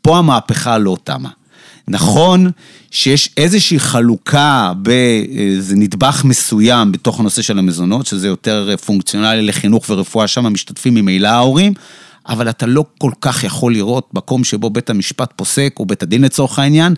פה 0.03 0.19
המהפכה 0.19 0.79
לא 0.79 0.97
תמה. 1.05 1.29
נכון 1.89 2.51
שיש 2.91 3.31
איזושהי 3.37 3.79
חלוקה 3.79 4.73
באיזה 4.77 5.77
נדבך 5.77 6.23
מסוים 6.25 6.93
בתוך 6.93 7.21
הנושא 7.21 7.43
של 7.43 7.59
המזונות, 7.59 8.07
שזה 8.07 8.27
יותר 8.27 8.75
פונקציונלי 8.85 9.43
לחינוך 9.43 9.85
ורפואה, 9.91 10.29
שם 10.29 10.53
משתתפים 10.53 10.95
ממילא 10.95 11.29
ההורים, 11.29 11.73
אבל 12.29 12.51
אתה 12.51 12.67
לא 12.67 12.85
כל 12.99 13.11
כך 13.21 13.45
יכול 13.45 13.73
לראות 13.73 14.15
מקום 14.15 14.45
שבו 14.45 14.71
בית 14.71 14.91
המשפט 14.91 15.33
פוסק, 15.37 15.75
או 15.79 15.87
בית 15.87 16.03
הדין 16.03 16.23
לצורך 16.23 16.59
העניין, 16.59 16.95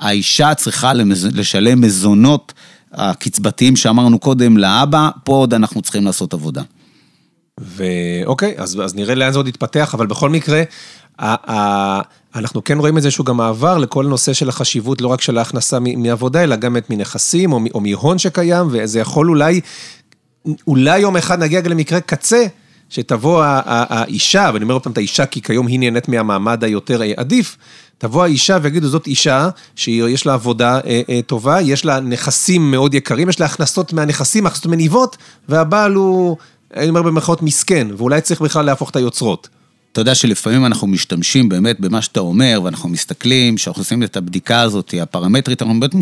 האישה 0.00 0.54
צריכה 0.54 0.92
לשלם 1.32 1.80
מזונות 1.80 2.52
הקצבתיים 2.92 3.76
שאמרנו 3.76 4.18
קודם 4.18 4.56
לאבא, 4.56 5.10
פה 5.24 5.32
עוד 5.32 5.54
אנחנו 5.54 5.82
צריכים 5.82 6.04
לעשות 6.04 6.34
עבודה. 6.34 6.62
ואוקיי, 7.60 8.54
אז, 8.58 8.80
אז 8.84 8.94
נראה 8.94 9.14
לאן 9.14 9.32
זה 9.32 9.38
עוד 9.38 9.48
יתפתח, 9.48 9.94
אבל 9.94 10.06
בכל 10.06 10.30
מקרה, 10.30 10.62
אנחנו 12.34 12.64
כן 12.64 12.78
רואים 12.78 12.96
איזשהו 12.96 13.24
גם 13.24 13.36
מעבר 13.36 13.78
לכל 13.78 14.06
נושא 14.06 14.32
של 14.32 14.48
החשיבות, 14.48 15.00
לא 15.00 15.08
רק 15.08 15.20
של 15.20 15.38
ההכנסה 15.38 15.78
מעבודה, 15.80 16.42
אלא 16.42 16.56
גם 16.56 16.76
את 16.76 16.90
מנכסים 16.90 17.52
או, 17.52 17.60
או 17.74 17.80
מהון 17.80 18.18
שקיים, 18.18 18.66
וזה 18.70 19.00
יכול 19.00 19.28
אולי, 19.28 19.60
אולי 20.66 20.98
יום 20.98 21.16
אחד 21.16 21.42
נגיע 21.42 21.60
גם 21.60 21.70
למקרה 21.70 22.00
קצה, 22.00 22.46
שתבוא 22.88 23.42
האישה, 23.44 24.50
ואני 24.52 24.62
אומר 24.62 24.74
עוד 24.74 24.82
פעם 24.82 24.92
את 24.92 24.98
האישה, 24.98 25.26
כי 25.26 25.42
כיום 25.42 25.66
היא 25.66 25.80
נהנית 25.80 26.08
מהמעמד 26.08 26.64
היותר 26.64 27.00
עדיף, 27.16 27.56
תבוא 27.98 28.22
האישה 28.22 28.58
ויגידו, 28.62 28.88
זאת 28.88 29.06
אישה 29.06 29.48
שיש 29.76 30.26
לה 30.26 30.34
עבודה 30.34 30.80
אה, 30.86 31.02
אה, 31.08 31.20
טובה, 31.26 31.60
יש 31.60 31.84
לה 31.84 32.00
נכסים 32.00 32.70
מאוד 32.70 32.94
יקרים, 32.94 33.28
יש 33.28 33.40
לה 33.40 33.46
הכנסות 33.46 33.92
מהנכסים, 33.92 34.46
הכנסות 34.46 34.66
מניבות, 34.66 35.16
והבעל 35.48 35.94
הוא, 35.94 36.36
אני 36.76 36.88
אומר 36.88 37.02
במרכאות, 37.02 37.42
מסכן, 37.42 37.86
ואולי 37.96 38.20
צריך 38.20 38.40
בכלל 38.40 38.64
להפוך 38.66 38.90
את 38.90 38.96
היוצרות. 38.96 39.48
אתה 39.94 40.00
יודע 40.00 40.14
שלפעמים 40.14 40.66
אנחנו 40.66 40.86
משתמשים 40.86 41.48
באמת 41.48 41.80
במה 41.80 42.02
שאתה 42.02 42.20
אומר, 42.20 42.60
ואנחנו 42.64 42.88
מסתכלים, 42.88 43.56
כשאנחנו 43.56 43.80
עושים 43.80 44.02
את 44.02 44.16
הבדיקה 44.16 44.60
הזאת, 44.60 44.94
הפרמטרית, 45.02 45.62
אנחנו 45.62 45.80
באמת 45.80 45.94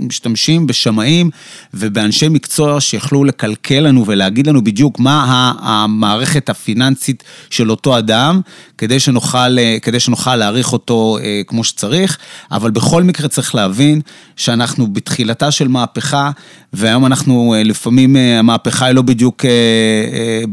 משתמשים 0.00 0.66
בשמאים 0.66 1.30
ובאנשי 1.74 2.28
מקצוע 2.28 2.80
שיכלו 2.80 3.24
לקלקל 3.24 3.80
לנו 3.80 4.06
ולהגיד 4.06 4.46
לנו 4.46 4.64
בדיוק 4.64 4.98
מה 4.98 5.52
המערכת 5.60 6.48
הפיננסית 6.48 7.24
של 7.50 7.70
אותו 7.70 7.98
אדם, 7.98 8.40
כדי 8.78 9.00
שנוכל, 9.00 9.78
כדי 9.82 10.00
שנוכל 10.00 10.36
להעריך 10.36 10.72
אותו 10.72 11.18
אה, 11.22 11.40
כמו 11.46 11.64
שצריך, 11.64 12.18
אבל 12.50 12.70
בכל 12.70 13.02
מקרה 13.02 13.28
צריך 13.28 13.54
להבין 13.54 14.00
שאנחנו 14.36 14.86
בתחילתה 14.86 15.50
של 15.50 15.68
מהפכה, 15.68 16.30
והיום 16.72 17.06
אנחנו, 17.06 17.54
אה, 17.54 17.62
לפעמים 17.62 18.16
אה, 18.16 18.38
המהפכה 18.38 18.86
היא 18.86 18.94
לא 18.94 19.02
בדיוק, 19.02 19.44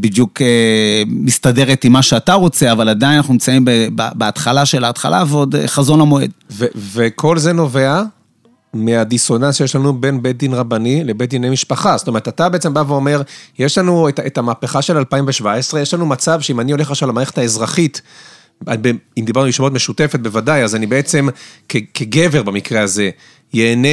בדיוק 0.00 0.40
מסתדרת 1.06 1.84
עם 1.84 1.92
מה 1.92 2.02
שאתה 2.02 2.34
רוצה, 2.34 2.72
אבל 2.72 2.87
אבל 2.88 2.96
עדיין 2.96 3.16
אנחנו 3.16 3.32
נמצאים 3.34 3.64
בהתחלה 4.14 4.66
של 4.66 4.84
ההתחלה 4.84 5.24
ועוד 5.28 5.54
אה, 5.54 5.68
חזון 5.68 6.00
המועד. 6.00 6.30
וכל 6.76 7.38
זה 7.38 7.52
נובע 7.52 8.02
מהדיסוננס 8.74 9.56
שיש 9.56 9.76
לנו 9.76 10.00
בין 10.00 10.22
בית 10.22 10.38
דין 10.38 10.54
רבני 10.54 11.04
לבית 11.04 11.30
דיני 11.30 11.50
משפחה. 11.50 11.96
זאת 11.96 12.08
אומרת, 12.08 12.28
אתה 12.28 12.48
בעצם 12.48 12.74
בא 12.74 12.84
ואומר, 12.88 13.22
יש 13.58 13.78
לנו 13.78 14.08
את, 14.08 14.20
את 14.20 14.38
המהפכה 14.38 14.82
של 14.82 14.96
2017, 14.96 15.80
יש 15.80 15.94
לנו 15.94 16.06
מצב 16.06 16.40
שאם 16.40 16.60
אני 16.60 16.72
הולך 16.72 16.90
עכשיו 16.90 17.08
למערכת 17.08 17.38
האזרחית, 17.38 18.02
אם 19.18 19.24
דיברנו 19.24 19.44
על 19.44 19.48
ישיבות 19.48 19.72
משותפת 19.72 20.20
בוודאי, 20.20 20.64
אז 20.64 20.74
אני 20.74 20.86
בעצם 20.86 21.28
כ, 21.68 21.76
כגבר 21.94 22.42
במקרה 22.42 22.82
הזה, 22.82 23.10
ייהנה 23.54 23.88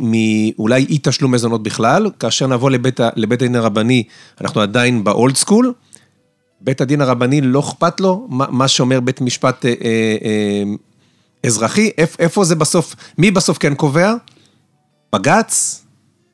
מאולי 0.00 0.86
אי 0.88 0.98
תשלום 1.02 1.32
מזונות 1.32 1.62
בכלל, 1.62 2.10
כאשר 2.18 2.46
נבוא 2.46 2.70
לבית, 2.70 3.00
לבית 3.16 3.42
הדין 3.42 3.56
הרבני, 3.56 4.02
אנחנו 4.40 4.60
עדיין 4.60 5.04
באולד 5.04 5.36
סקול. 5.36 5.72
בית 6.60 6.80
הדין 6.80 7.00
הרבני 7.00 7.40
לא 7.40 7.60
אכפת 7.60 8.00
לו 8.00 8.26
מה 8.30 8.68
שאומר 8.68 9.00
בית 9.00 9.20
משפט 9.20 9.64
אה, 9.64 9.70
אה, 9.70 10.16
אה, 10.24 10.62
אזרחי, 11.46 11.90
איפה 12.18 12.44
זה 12.44 12.54
בסוף, 12.54 12.96
מי 13.18 13.30
בסוף 13.30 13.58
כן 13.58 13.74
קובע? 13.74 14.14
בג"ץ? 15.12 15.84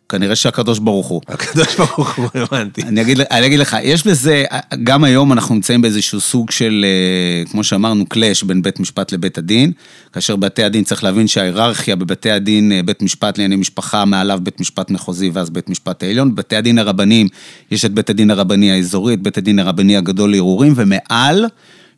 כנראה 0.09 0.37
שהקדוש 0.37 0.79
ברוך 0.79 1.07
הוא. 1.07 1.21
הקדוש 1.29 1.77
ברוך 1.77 2.17
הוא, 2.17 2.29
הבנתי. 2.35 2.83
אני 2.83 3.01
אגיד, 3.01 3.21
אני 3.21 3.47
אגיד 3.47 3.59
לך, 3.59 3.77
יש 3.83 4.07
בזה, 4.07 4.45
גם 4.85 5.05
היום 5.05 5.33
אנחנו 5.33 5.55
נמצאים 5.55 5.83
באיזשהו 5.83 6.21
סוג 6.21 6.51
של, 6.51 6.85
אה, 6.89 7.51
כמו 7.51 7.65
שאמרנו, 7.65 8.07
קלאש 8.07 8.43
בין 8.43 8.63
בית 8.63 8.81
משפט 8.81 9.13
לבית 9.13 9.39
הדין, 9.39 9.73
כאשר 10.13 10.37
בתי 10.37 10.65
הדין 10.65 10.85
צריך 10.85 11.05
להבין 11.05 11.27
שההיררכיה 11.27 11.97
בבתי 11.97 12.31
הדין, 12.31 12.73
אה, 12.73 12.83
בית 12.83 13.03
משפט 13.03 13.39
לענייני 13.39 13.57
משפחה, 13.57 14.05
מעליו 14.05 14.39
בית 14.43 14.61
משפט 14.61 14.91
מחוזי 14.91 15.31
ואז 15.33 15.51
בית 15.51 15.69
משפט 15.69 16.03
העליון. 16.03 16.35
בבתי 16.35 16.57
הדין 16.57 16.79
הרבניים, 16.79 17.29
יש 17.71 17.85
את 17.85 17.93
בית 17.93 18.11
הדין 18.11 18.31
הרבני 18.31 18.73
האזורי, 18.73 19.15
את 19.15 19.23
בית 19.23 19.39
הדין 19.39 19.59
הרבני 19.59 19.97
הגדול 19.97 20.31
לערעורים, 20.31 20.73
ומעל 20.77 21.47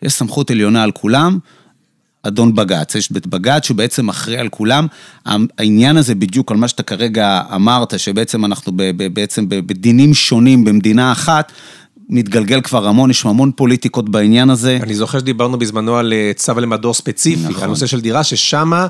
יש 0.03 0.13
סמכות 0.13 0.51
עליונה 0.51 0.83
על 0.83 0.91
כולם. 0.91 1.39
אדון 2.23 2.55
בג"ץ, 2.55 2.95
יש 2.95 3.13
בית 3.13 3.27
בג"ץ 3.27 3.67
שבעצם 3.67 4.07
מכריע 4.07 4.41
על 4.41 4.49
כולם. 4.49 4.87
העניין 5.59 5.97
הזה 5.97 6.15
בדיוק 6.15 6.51
על 6.51 6.57
מה 6.57 6.69
שאתה 6.69 6.83
כרגע 6.83 7.43
אמרת, 7.55 7.99
שבעצם 7.99 8.45
אנחנו 8.45 8.73
בעצם 9.13 9.49
בדינים 9.49 10.15
שונים 10.15 10.65
במדינה 10.65 11.13
אחת, 11.13 11.53
מתגלגל 12.09 12.61
כבר 12.61 12.87
המון, 12.87 13.11
יש 13.11 13.27
המון 13.27 13.51
פוליטיקות 13.57 14.09
בעניין 14.09 14.51
הזה. 14.51 14.79
אני 14.83 14.95
זוכר 14.95 15.19
שדיברנו 15.19 15.59
בזמנו 15.59 15.97
על 15.97 16.13
אה, 16.13 16.33
צו 16.37 16.61
למדור 16.61 16.95
ספציפי, 16.95 17.49
נכון. 17.49 17.63
על 17.63 17.69
נושא 17.69 17.87
של 17.87 18.01
דירה, 18.01 18.25
ששמה... 18.25 18.87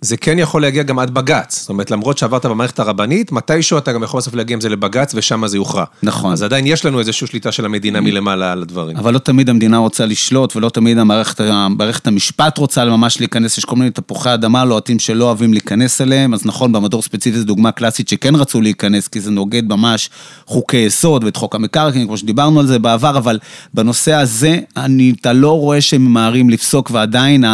זה 0.00 0.16
כן 0.16 0.38
יכול 0.38 0.62
להגיע 0.62 0.82
גם 0.82 0.98
עד 0.98 1.10
בג"ץ. 1.10 1.60
זאת 1.60 1.68
אומרת, 1.68 1.90
למרות 1.90 2.18
שעברת 2.18 2.46
במערכת 2.46 2.78
הרבנית, 2.78 3.32
מתישהו 3.32 3.78
אתה 3.78 3.92
גם 3.92 4.02
יכול 4.02 4.20
בסוף 4.20 4.34
להגיע 4.34 4.54
עם 4.54 4.60
זה 4.60 4.68
לבג"ץ, 4.68 5.12
ושם 5.14 5.46
זה 5.46 5.56
יוכרע. 5.56 5.84
נכון. 6.02 6.32
אז 6.32 6.42
עדיין 6.42 6.66
יש 6.66 6.84
לנו 6.84 6.98
איזושהי 6.98 7.26
שליטה 7.26 7.52
של 7.52 7.64
המדינה 7.64 8.00
מלמעלה 8.00 8.52
על 8.52 8.62
הדברים. 8.62 8.96
אבל 8.96 9.14
לא 9.14 9.18
תמיד 9.18 9.48
המדינה 9.48 9.78
רוצה 9.78 10.06
לשלוט, 10.06 10.56
ולא 10.56 10.68
תמיד 10.68 10.98
המערכת, 10.98 11.40
המערכת 11.40 12.06
המשפט 12.06 12.58
רוצה 12.58 12.84
ממש 12.84 13.20
להיכנס, 13.20 13.58
יש 13.58 13.64
כל 13.64 13.76
מיני 13.76 13.90
תפוחי 13.90 14.34
אדמה 14.34 14.64
לוהטים 14.64 14.98
שלא 14.98 15.24
אוהבים 15.24 15.52
להיכנס 15.52 16.00
אליהם, 16.00 16.34
אז 16.34 16.46
נכון, 16.46 16.72
במדור 16.72 17.02
ספציפי 17.02 17.38
זו 17.38 17.44
דוגמה 17.44 17.72
קלאסית 17.72 18.08
שכן 18.08 18.34
רצו 18.34 18.60
להיכנס, 18.60 19.08
כי 19.08 19.20
זה 19.20 19.30
נוגד 19.30 19.68
ממש 19.68 20.10
חוקי 20.46 20.76
יסוד 20.76 21.24
ואת 21.24 21.36
חוק 21.36 21.54
המקרקעין, 21.54 22.06
כמו 22.06 22.16
שדיברנו 22.16 22.60
על 22.60 22.66
זה 22.66 22.78
בעבר, 22.78 23.18
אבל 23.18 23.38
בנושא 23.74 24.12
הזה, 24.12 24.58
אני, 24.76 25.12
אתה 25.20 25.32
לא 25.32 25.58
רואה 25.58 25.80
שהם 25.80 26.04
ממהרים 26.04 26.50
לפסוק, 26.50 26.90
ועדיין 26.90 27.44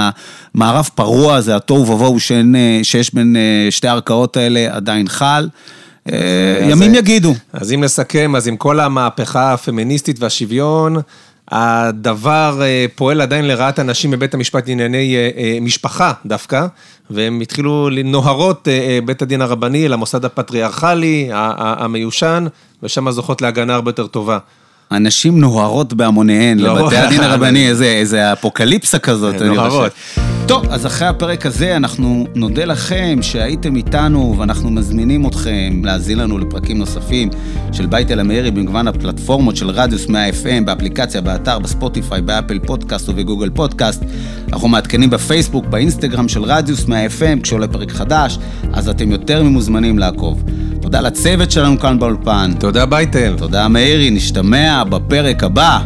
המערב 0.55 0.88
פרוע 0.94 1.35
הזה, 1.35 1.57
התוהו 1.57 1.88
ובוהו 1.88 2.20
שין, 2.33 2.55
שיש 2.83 3.14
בין 3.14 3.37
אה, 3.37 3.71
שתי 3.71 3.88
הערכאות 3.88 4.37
האלה 4.37 4.66
עדיין 4.71 5.09
חל. 5.09 5.49
אה, 6.12 6.68
ימים 6.71 6.95
יגידו. 6.95 7.35
אז 7.53 7.73
אם 7.73 7.85
נסכם, 7.85 8.37
אז 8.37 8.49
עם 8.49 8.57
כל 8.57 8.81
המהפכה 8.81 9.53
הפמיניסטית 9.53 10.21
והשוויון, 10.21 10.97
הדבר 11.49 12.61
אה, 12.62 12.87
פועל 12.95 13.21
עדיין 13.21 13.49
לרעת 13.49 13.79
אנשים 13.79 14.11
בבית 14.11 14.35
המשפט 14.35 14.68
לענייני 14.68 15.16
משפחה 15.61 16.12
דווקא, 16.27 16.66
והם 17.11 17.40
התחילו 17.40 17.90
לנוהרות 17.90 18.68
בית 19.05 19.23
הדין 19.23 19.42
הרבני 19.42 19.88
למוסד 19.88 20.25
הפטריארכלי, 20.25 21.29
המיושן, 21.33 22.47
ושם 22.83 23.11
זוכות 23.11 23.42
להגנה 23.42 23.75
הרבה 23.75 23.88
יותר 23.88 24.07
טובה. 24.07 24.38
הנשים 24.90 25.40
נוהרות 25.40 25.92
בהמוניהן 25.92 26.59
לבתי 26.59 26.97
הדין 26.97 27.21
הרבני, 27.21 27.66
איזה, 27.68 27.85
איזה 27.85 28.33
אפוקליפסה 28.33 28.99
כזאת, 28.99 29.35
נוהרות. 29.35 29.92
טוב, 30.46 30.66
אז 30.70 30.87
אחרי 30.87 31.09
הפרק 31.09 31.46
הזה 31.46 31.76
אנחנו 31.76 32.26
נודה 32.35 32.64
לכם 32.64 33.18
שהייתם 33.22 33.76
איתנו 33.76 34.35
ואנחנו 34.38 34.70
מזמינים 34.70 35.26
אתכם 35.26 35.83
להאזין 35.85 36.18
לנו 36.18 36.38
לפרקים 36.38 36.78
נוספים 36.78 37.28
של 37.72 37.87
בייטל 37.87 38.21
המאירי 38.20 38.50
במגוון 38.50 38.88
הפלטפורמות 38.88 39.57
של 39.57 39.70
רדיוס 39.70 40.09
100 40.09 40.28
FM, 40.28 40.64
באפליקציה, 40.64 41.20
באתר, 41.20 41.59
בספוטיפיי, 41.59 42.22
באפל 42.22 42.59
פודקאסט 42.59 43.09
ובגוגל 43.09 43.50
פודקאסט. 43.50 44.05
אנחנו 44.52 44.68
מעדכנים 44.68 45.11
בפייסבוק, 45.11 45.66
באינסטגרם 45.66 46.28
של 46.28 46.42
רדיוס 46.42 46.87
100 46.87 47.07
FM 47.07 47.40
כשעולה 47.42 47.68
פרק 47.68 47.90
חדש, 47.90 48.38
אז 48.72 48.88
אתם 48.88 49.11
יותר 49.12 49.42
ממוזמנים 49.42 49.98
לעקוב. 49.98 50.44
תודה 50.81 51.00
לצוות 51.00 51.50
שלנו 51.50 51.78
כאן 51.78 51.98
באולפן. 51.98 52.50
תודה 52.59 52.87
בייטל. 52.87 53.35
תודה 53.38 53.68
מאירי, 53.68 54.11
נשתמע 54.11 54.85
בפרק 54.85 55.44
הבא. 55.44 55.81